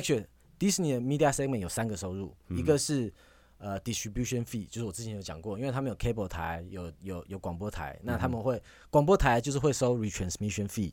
[0.61, 3.13] ，actually Disney 的 media segment 有三个收入，一个是
[3.59, 10.93] 呃 distribution fee，就是我之前有讲过，因为他们有 cable 台，有有有广播台，那他们会广播台就是会收 retransmission fee，、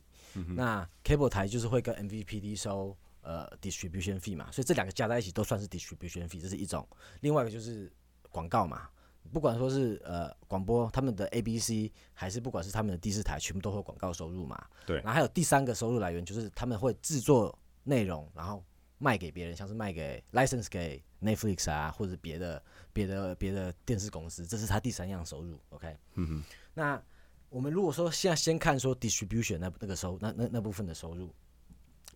[0.54, 6.86] 那 cable 台就是会跟 MVPD 收呃 distribution fee 嘛，所以这两个加在一起都算是 distribution fee，这是一种。
[7.20, 7.92] 另外一个就是
[8.30, 8.88] 广告嘛，
[9.32, 14.66] 不管说是呃广播他们的 ABC，还是不管是他们的第四台，全部都会广告收入嘛。
[14.86, 18.62] 对然后还有第三个收入来源就是他们会制作内容，然后
[18.98, 25.58] 卖给别人，像是卖给 license 给 Netflix 啊，或者别的别的别的电视公司，这是他第三样收入。
[25.70, 27.02] OK，嗯哼，那
[27.48, 31.32] 我们如果说现在先看说 distribution 那那个收那那那部分的收入，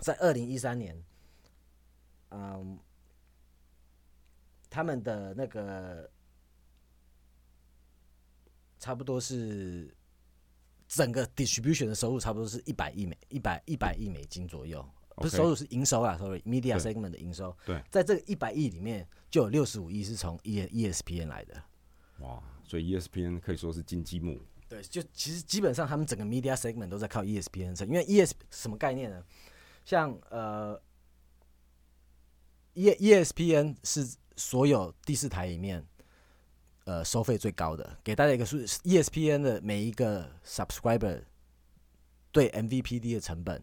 [0.00, 1.00] 在二零一三年，
[2.30, 2.78] 嗯，
[4.68, 6.10] 他们的那个
[8.78, 9.94] 差不多是
[10.88, 14.84] 整个 distribution 的收入差不多是一百亿美一百一百亿美金左右。
[15.16, 17.54] 不是收入是营收啊，sorry，media segment 的营收。
[17.64, 21.62] 对，在这个一百亿里面，就有六十五亿是从 E ESPN 来的。
[22.20, 24.40] 哇，所以 E ESPN 可以说是金鸡母。
[24.68, 29.22] 对，就其实基本上他们整个 media segment 都在靠 E ESPN 撑，因为 ES 什么概念呢？
[29.84, 30.80] 像呃
[32.74, 35.84] ，E ESPN 是所有第四台里面
[36.84, 37.98] 呃收费最高的。
[38.02, 41.22] 给大家一个数，ESPN 的每一个 subscriber
[42.30, 43.62] 对 MVPD 的成本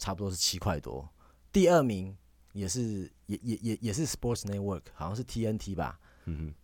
[0.00, 1.06] 差不多是七块多，
[1.52, 2.16] 第二名
[2.52, 6.00] 也是也也也也是 Sports Network，好像是 TNT 吧。
[6.24, 6.54] 嗯哼，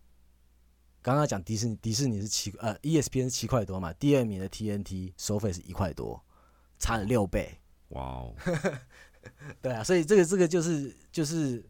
[1.03, 6.19] 刚刚讲迪士尼，迪士尼是七呃 ESPN 是七块多嘛，第二名的 TNT 收费是一块多，
[6.79, 7.59] 差了六倍。
[7.89, 8.35] 哇哦，
[9.61, 11.63] 对啊，所以这个这个就是就是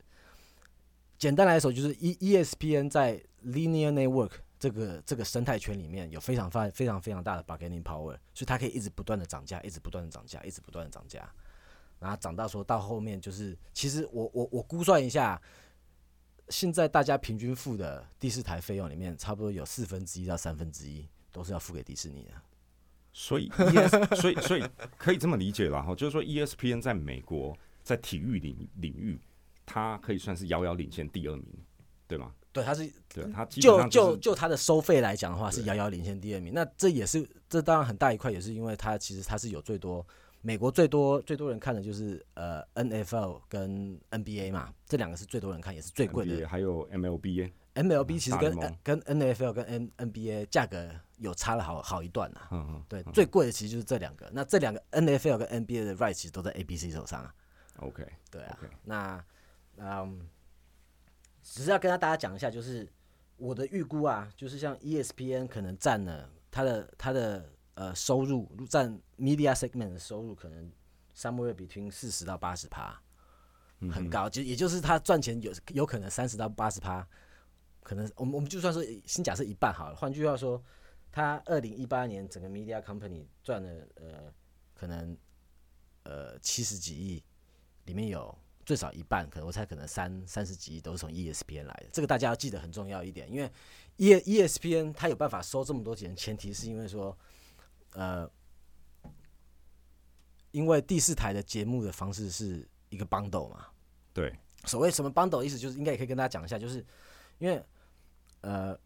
[1.18, 11.30] 简单来说，就是 E ESPN 在 Linear Network 这个这个生态圈里面有非常非非常非常大的 bargaining power，所以它可以一直不断的涨价，一直不断的涨价，一直不断的涨价，
[12.00, 15.42] 然后涨到说到后面就是，其实我我我估算一下，
[16.50, 22.32] 现在大家平均付的第四台费用里面，差不多有四分之一到三分之一都是要付给迪士尼的。
[23.14, 24.64] 所以 ES 所以所以
[24.98, 29.20] 可以这么理解了哈，就是说 E ESPN 在美国在体育领领域，
[29.66, 31.46] 它可以算是遥遥领先第二名，
[32.08, 32.32] 对吗？
[32.54, 36.54] 对，它是对，它就上就就它的收费来讲的话，是遥遥领先第二名。
[36.54, 40.06] 那这也是这当然很大一块，也是因为它其实它是有最多
[40.48, 46.48] 美国最多最多人看的就是呃 NFL 跟 NBA 嘛，这两个是最多人看，也是最贵 NBA 的。
[46.48, 54.30] 还有 MLB，MLB 其实跟大联盟跟 NFL 跟 N NBA 价格有差了好好一段呐、嗯嗯，对，最贵的其实就是这两个。
[54.32, 57.36] 那这两个 NFL 跟 NBA 的 right 其实都在 ABC 手上啊。
[57.80, 59.22] ，OK，对啊那
[59.76, 60.30] 嗯，
[61.44, 62.88] 只是要跟大家讲一下，就是
[63.36, 70.72] 我的预估啊，就是像 ESPN 可能占了它的它的呃收入占 media segment 的收入可能
[71.16, 73.00] somewhere between 四十到八十趴，
[73.92, 77.08] 很高，就也就是他赚钱有有可能三十到八十趴，
[77.84, 80.60] 可能我们我们就算是先假设一半好了，换句话说，
[81.12, 84.34] 他二零一八年整个 media company 赚了呃
[84.74, 85.16] 可能
[86.04, 87.24] 呃七十几亿，
[87.86, 91.90] 里面有最少一半，可能我猜可能三三十几亿都是从 E ESPN 来的。
[91.94, 93.52] 这个大家要记得很重要一点，因为
[93.98, 97.18] E ESPN 它有办法收这么多钱，前提是因为说，
[97.94, 98.30] 呃，
[100.52, 103.68] 因为第四台的节目的方式是一个 bundle 嘛。
[104.14, 104.34] 对，
[104.66, 106.86] 所谓什么 bundle 意思就是应该也可以跟大家讲一下，就是
[107.38, 107.64] 因为
[108.42, 108.78] 呃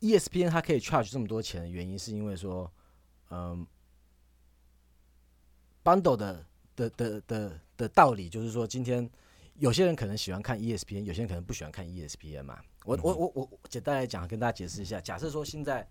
[0.00, 2.70] ，ESPN 它可以 charge 这么多钱的原因，是因为说
[3.30, 3.66] 嗯
[5.82, 9.08] ，bundle 的的的的的道理就是说，今天
[9.56, 12.60] 有些人可能喜欢看 ESPN，有些人可能不喜欢看 ESPN 嘛。
[12.84, 15.00] 我我我我简单来讲，跟大家解释一下。
[15.00, 15.88] 假设说现在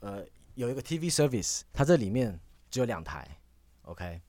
[0.00, 0.26] 呃
[0.56, 2.38] 有一个 TV service，它这里面
[2.70, 3.38] 只有两台
[3.82, 4.20] ，OK？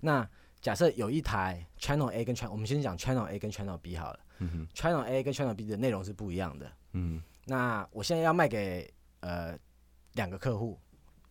[0.00, 0.28] 那
[0.60, 4.20] 假设有一台 Channel A 跟 Channel，我们先讲 Channel A 跟 Channel B 好了。
[4.40, 6.70] 嗯 Channel A 跟 Channel B 的内容是不一样的。
[6.92, 7.22] 嗯。
[7.46, 9.56] 那我现在要卖给呃
[10.14, 10.78] 两个客户，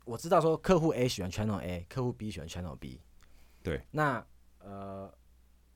[0.05, 3.01] 我知道说客户 A 喜欢 Channel A，客户 B 喜欢 Channel B。
[3.61, 3.81] 对。
[3.91, 4.25] 那
[4.59, 5.13] 呃，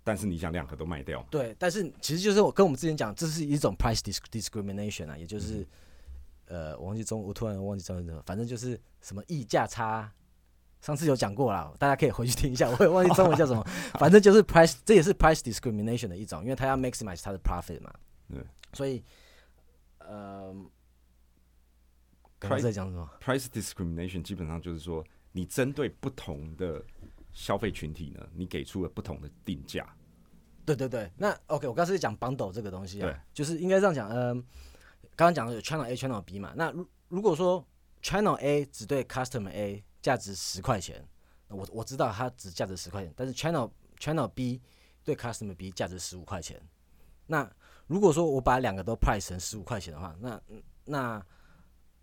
[0.03, 1.21] 但是你想两个都卖掉？
[1.29, 1.53] 对。
[1.59, 5.67] 但是其实就是我跟我们之前讲，这是一种 price discrimination 啊，也就是
[6.51, 10.11] 呃，我忘记中，我突然忘记中文怎么，反正就是什么溢价差。
[10.81, 12.69] 上次有讲过了，大家可以回去听一下。
[12.69, 13.63] 我也忘记中文叫什么，
[13.99, 17.93] 反正就是 price，这也是 price discrimination 的一种，因为他要 maximize 他的 profit 嘛。
[18.29, 18.43] 对。
[18.73, 19.03] 所以。
[20.03, 20.53] 呃，
[22.37, 26.83] 刚才在讲什么？Price discrimination 基本上就是说，你针对不同的
[27.31, 29.87] 消费群体呢，你给出了不同的定价。
[30.65, 34.09] 对对对，那 OK，我刚才讲 bundle 这个东西啊，就是应该这样讲。
[34.09, 34.43] 嗯，
[35.21, 36.51] 刚刚讲的有 channel A、channel B 嘛。
[36.55, 37.63] 那如如果说
[38.01, 41.07] channel A 只对 customer A 价值十块钱，
[41.47, 43.69] 我我知道它只价值十块钱，但是 channel
[43.99, 44.59] channel B
[45.03, 46.59] 对 customer B 价值十五块钱，
[47.27, 47.47] 那。
[47.87, 50.41] 如果说我把两个都 price 成十五块钱的话，那
[50.85, 51.25] 那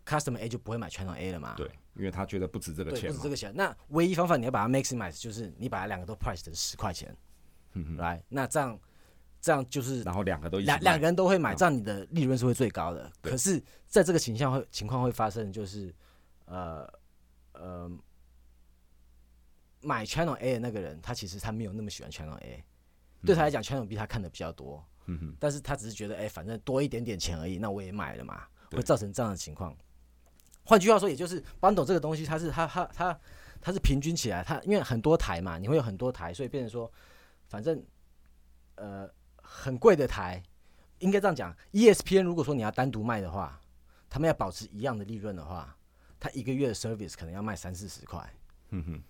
[0.04, 1.54] customer A 就不会买 channel A 了嘛？
[1.56, 3.10] 对，因为他觉得不值这个钱。
[3.10, 3.50] 不值这个钱。
[3.56, 7.16] 那唯一方法你要把它 maximize，就是你把它两个都 price 成十块钱，
[7.96, 8.78] 来，那这样
[9.48, 13.10] 这样就是，然后两个都两两个人都会买，这样你的利润是会最高的。
[13.22, 15.90] 可是在这个情况会情况会发生，就是
[16.44, 16.86] 呃
[17.52, 17.90] 呃，
[19.80, 22.62] 买 channel A 的那个人，他其实他没有那么喜欢 channel A，
[23.24, 24.84] 对他来讲 channel B 他看的比较多。
[25.06, 28.42] 嗯哼，但是他只是觉得，哎，反正多一点点钱而已，那我也买了嘛，
[28.72, 29.74] 会造成这样的情况。
[30.62, 33.18] 换句话说，也就是 bundle 这个东西，它是它它它
[33.62, 36.92] 它是平均起来，它因为很多台嘛，你会有很多台，所以变成说，
[37.48, 37.82] 反正
[38.74, 39.08] 呃
[39.50, 40.42] 很贵的台，
[40.98, 43.58] 应该这样讲，ESPN 如果说你要单独卖的话，
[44.10, 45.74] 他们要保持一样的利润的话，
[46.20, 48.32] 他一个月的 service 可能要卖三四十块。
[48.70, 49.02] 嗯哼。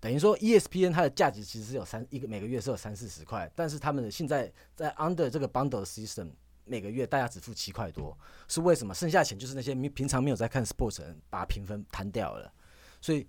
[0.00, 6.30] 等于说，ESPN 它的价值其实是有三一个每个月是有三四十块，但是他们的现在在 under 这个 bundle system，
[6.64, 8.16] 每个月大家只付七块多，
[8.46, 8.94] 是为什么？
[8.94, 12.52] 剩下钱就是那些平平常没有在看 sports 人把评分摊掉了，
[13.00, 13.26] 所以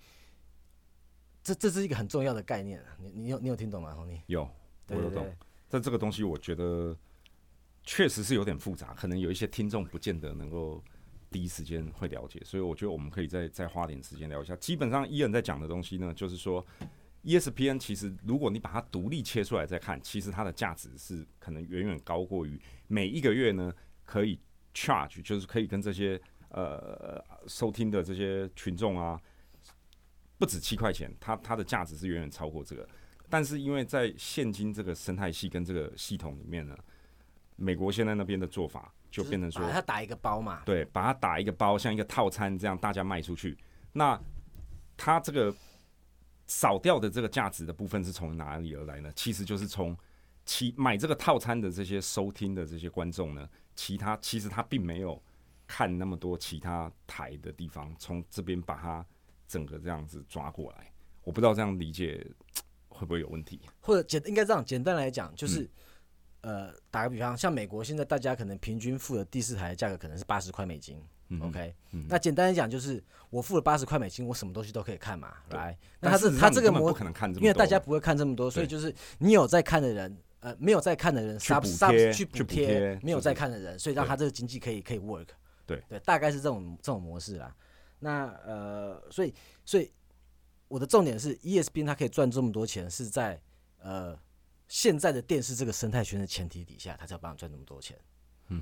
[1.42, 2.86] 这这是一个很重要的概念。
[3.00, 4.22] 你你有你有听懂吗，红尼？
[4.28, 4.48] 有，
[4.90, 5.26] 我有懂。
[5.70, 6.98] 但这个东西我觉得
[7.84, 10.84] 确实是有点复杂，可能有一些听众不见得能够。
[11.32, 14.56] 第一时间会了解，所以我觉得我们可以再再花点时间聊一下。
[14.56, 16.66] 基本上伊恩在讲的东西呢，就是说
[17.24, 23.72] ，ESPN 其实如果你把它独立切出来再看，其实它的价值是可能远远高过于每一个月呢
[24.06, 24.40] 可以
[24.74, 29.22] charge，就是可以跟这些呃收听的这些群众啊，
[30.40, 32.90] 不止七块钱，它它的价值是远远超过这个。
[33.30, 36.78] 但是因为在现今这个生态系跟这个系统里面呢，
[37.56, 38.94] 美国现在那边的做法。
[39.12, 43.58] 就变成说，他打一个包嘛，对，把它打一个包，像一个套餐这样，大家卖出去。
[43.92, 44.16] 那
[44.96, 45.52] 他这个
[46.46, 49.12] 少掉的这个价值的部分是从哪里而来呢？
[49.16, 49.98] 其实就是从
[50.46, 55.20] 其买这个套餐的这些收听的这些观众呢，其他其实他并没有
[55.66, 59.04] 看那么多其他台的地方，从这边把它
[59.48, 60.94] 整个这样子抓过来。
[61.24, 62.24] 我不知道这样理解
[63.00, 65.70] 会不会有问题，或者简应该这样简单来讲就是。
[66.42, 70.98] 呃，打个比方，像美国现在大家可能平均付的第四台的价格可能是八十块美金
[71.42, 71.76] ，OK？
[72.08, 75.78] 那简单来讲就是我付了八十块美金，我什么东西都可以看嘛，来。
[76.00, 76.98] 那他是他这个模，
[77.42, 85.28] 因为大家不会看这么多，所以就是你有在看的人，呃，没有在看的人，sub sub 去补贴没有在看的人，所以让他这个经济可以可以 work。
[85.66, 87.54] 对对，大概是这种这种模式啦。
[88.00, 89.34] 那呃，所以
[89.66, 89.92] 所以
[90.70, 93.42] 我的重点是，ESPN 它可以赚这么多钱是在
[93.80, 94.18] 呃。
[94.72, 97.98] 现在的电视这个生态圈的前提底下，他才有办法赚那么多钱。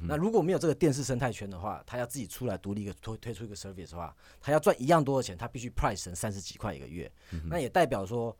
[0.03, 7.12] 那如果没有这个电视生态圈的话，他要自己出来独立一个推推出一个 service 的话，他要赚一样多的钱，他必须 price 成三十几块一个月。
[7.49, 8.34] 那也代表说，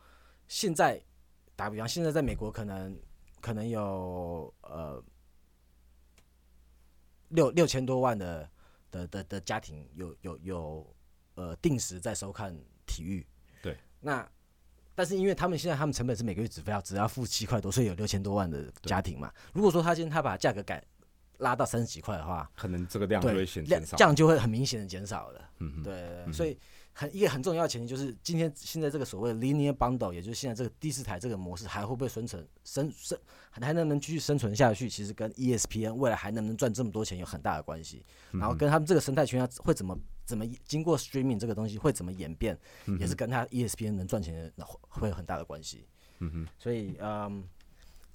[0.48, 0.98] 现在
[1.58, 2.98] 打比方，现在在美国可能
[3.42, 5.04] 可能有呃
[7.28, 8.50] 六六千多万的
[8.90, 10.96] 的的的家庭有有有
[11.36, 13.28] 呃定时在收看体育。
[14.02, 14.28] 对，那。
[14.96, 19.32] 但是因为他们现在他们成本是每个月只要只要付七块多，所以有六千多万的家庭嘛。
[19.54, 20.84] 如果说他今天他把价格改
[21.38, 25.50] 拉到三十几块的话，可能这个量就会减少，这样就会很明显的减少了。
[25.60, 26.58] 嗯对，所以
[27.00, 33.16] 很一个很重要的前提就是今天现在这个所谓的 linear bundle，也就是现在这个第四台这个模式还会不会生存生生
[33.52, 34.90] 还能不能继续生存下去？
[34.90, 38.04] 其实跟 ESPN 未来还能不能赚这么多钱有很大的关系。
[38.32, 39.96] 然后跟他们这个生态圈会怎么
[40.26, 42.58] 怎么经过 streaming 这个东西会怎么演变，
[43.00, 45.86] 也是跟他 ESPN 能赚钱的会会有很大的关系。
[46.18, 47.44] 嗯哼，所以嗯，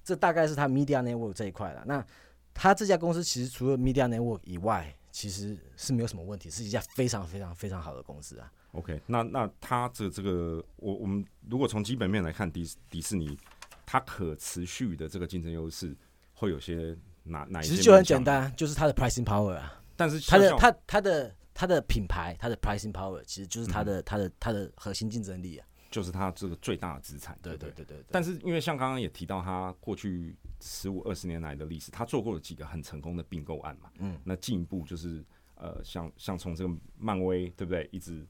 [0.03, 1.85] 这大概是他 media network 这一块了。
[1.85, 2.05] 那
[2.53, 8.51] 他这家公司其实除了 media network 以外，其实是没有什么问题，是一家非常非常非常好的公司啊。
[8.73, 13.37] OK，那那它的这个，我我们如果从基本面来看，迪迪士尼
[13.85, 15.95] 它可持续的这个竞争优势
[16.33, 17.69] 会有些哪哪一些？
[17.69, 25.67] 其实就很简，单，就是它的 pricing power 啊，但是它的它它的它的品牌，它的 pricing power 其实就是它的它的它的核心竞争力啊。
[25.91, 28.05] 就是它这个最大的资产，对对对对对对。
[28.09, 33.91] 但是因为像刚刚也提到，它过去十五二十年来的历史，它做过了几个很成功的并购案嘛。
[33.99, 35.23] 嗯，那进一步就是
[35.63, 38.25] 呃，像像从这个漫威对不对，一直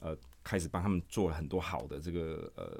[0.00, 2.78] 呃开始帮他们做了很多好的这个呃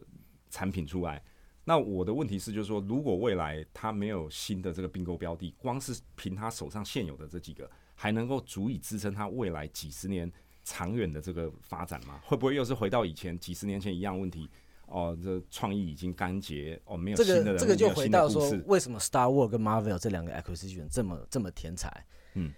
[0.50, 1.22] 产品出来。
[1.64, 10.30] 那我的问题是，就是说，如果未来他没有新的这个并购标的，光是凭他手上现有的这几个，还能够足以支撑他未来几十年
[10.62, 12.20] 长远的这个发展吗？
[12.22, 14.46] 会不会又是回到以前几十年前一样问题？
[14.86, 22.06] 哦，这创意已经干竭，哦，没有这新的人物，个这个就回到说，为什么 Star War 跟 Marvel 这两个 acquisition 这么这么天才？
[22.34, 22.52] 嗯，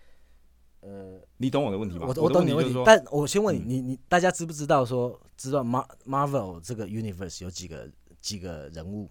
[0.81, 2.07] 呃，你懂我的问题吗？
[2.09, 9.11] 我我我懂你的问题但我先问你，嗯你你大家知不知道说知道 Mar Marvel 这个 universe 有几个几个人物？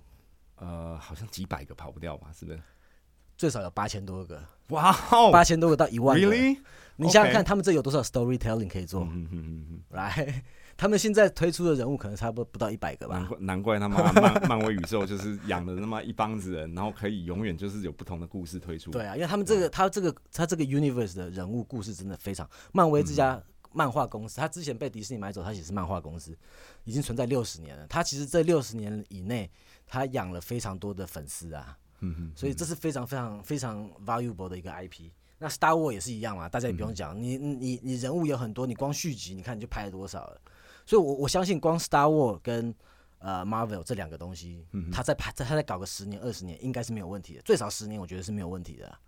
[0.58, 2.32] 呃，好像几百个跑不掉吧？
[2.38, 2.60] 是不是？
[3.38, 6.26] 最少有八千多个，哇哦八千多个到一万个。
[6.26, 6.58] ，really？
[6.96, 9.06] 你想想看，他们这有多少 storytelling 可以做？
[9.90, 10.44] 来，
[10.78, 13.30] 他们现在推出的人物可能差不多不到一百个吧，难吧。
[13.30, 18.92] 怪难怪他妈 漫漫威宇宙就是养了那么一帮子人，然后可以永远就是有不同的故事推出。
[18.92, 22.50] 对啊，因为他们这个他这个他这个 universe 的人物故事真的非常。
[22.74, 26.38] 漫威这嗯家漫画公司，他之前被迪士尼买走，他也是漫画公司，
[26.84, 27.86] 已经存在六十年了。
[27.88, 29.50] 他其实这六十年以内，
[29.88, 31.78] 他养了非常多的粉丝啊。
[32.02, 35.10] 嗯嗯，所以这是非常非常非常 valuable 的一个 IP。
[35.38, 40.42] 那 Star War 也是一样嘛，大家也不用嗯讲，你你你人物有很多，你光续集你看你就拍了多少了。
[40.86, 42.74] 所以我我相信光 Star War 跟
[43.20, 49.00] 呃 Marvel 这两个东西，嗯他在拍他在搞个十年二十年，应该是没有问题的，最少十年我觉得是没有问题的啊。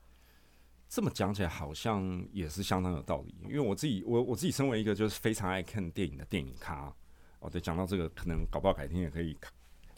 [0.89, 6.93] 这么讲起来好像也是相当有道理，因为我自己我我自己身为一个就是非常爱看电影的电影咖，
[7.39, 9.51] 哦对，讲到这个可能搞不好改天也可以开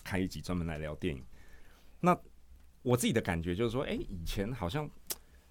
[0.04, 1.24] 开一集专门来聊电影。
[2.00, 2.18] 那
[2.82, 4.90] 我自己的感觉就是说，哎、以前好像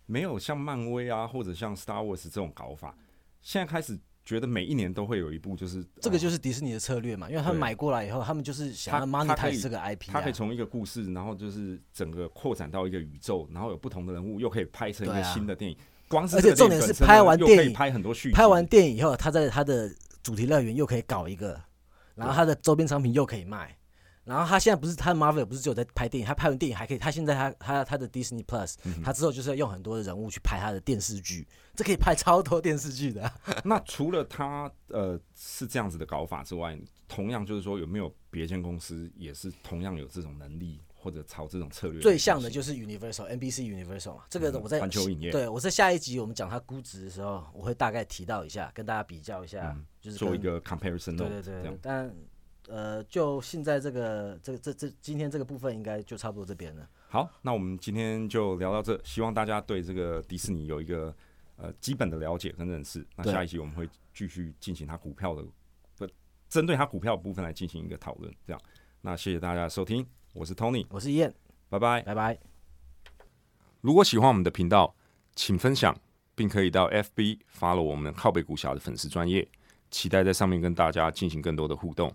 [0.07, 2.97] 没有像漫威啊或者像 Star Wars 这种搞法，
[3.41, 3.97] 现在开始
[4.29, 10.33] 觉得每一年都会有一部就是这个哦就是迪士尼的策略嘛，因为他们买过来以后，他们就是想要他他可以 monetize 这个 IP 啊它可以。
[10.35, 15.75] 从一个故事，然后就是整个扩展到一个宇宙，然后有不同的人物，又可以拍成一个新的电影。
[16.09, 19.91] 光是而且这个重点是拍完电影拍很多续集，拍完电影以后，他在他的
[20.23, 21.59] 主题乐园又可以搞一个，
[22.15, 23.75] 然后他的周边商品又可以卖。
[24.29, 42.01] 然后他现在不是他的 Marvel 不是只有在拍电影，他拍完电影还可以，他现在他他他的 Disney Plus，、他嗯之后就是要用很多的人物去拍他的电视剧，这可以拍超多电视剧的啊、 那除了他呃是这样子的搞法之外，同样就是说有没有别间公司也是同样有这种能力或者朝这种策略？
[42.03, 51.79] 最像的就是 Universal NBC Universal 嘛，这个嗯我在环球影业对我在下一集我们讲它估值的时候，我会大概提到一下，跟大家比较一下，嗯就是做一个 comparison 对对对。
[51.81, 52.15] 但
[52.69, 56.89] 呃，就现在这个这个这这今天这个部分应该就差不多这边了。
[57.09, 61.15] 好，那我们今天就聊到这，希望大家对这个迪士尼有一个
[61.57, 63.07] 呃基本的了解跟认识。
[63.17, 65.43] 那下一集我们会继续进行它股票的，
[65.97, 66.07] 不
[66.49, 68.33] 针对它股票的部分来进行一个讨论。
[68.47, 68.61] 这样，
[69.01, 71.35] 那谢谢大家的收听，我是 Tony，我是燕，
[71.69, 72.03] 拜拜。
[72.03, 72.39] 拜拜。
[73.81, 74.95] 如果喜欢我们的频道，
[75.35, 75.99] 请分享，
[76.35, 79.49] 并可以到 FB follow 我们靠北股侠的粉丝专业，
[79.91, 82.15] 期待在上面跟大家进行更多的互动。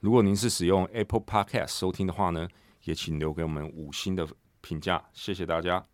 [0.00, 2.48] 如果您是使用 Apple Podcast 收听的话呢，
[2.84, 4.26] 也请留给我们五星的
[4.60, 5.84] 评价，谢谢大家。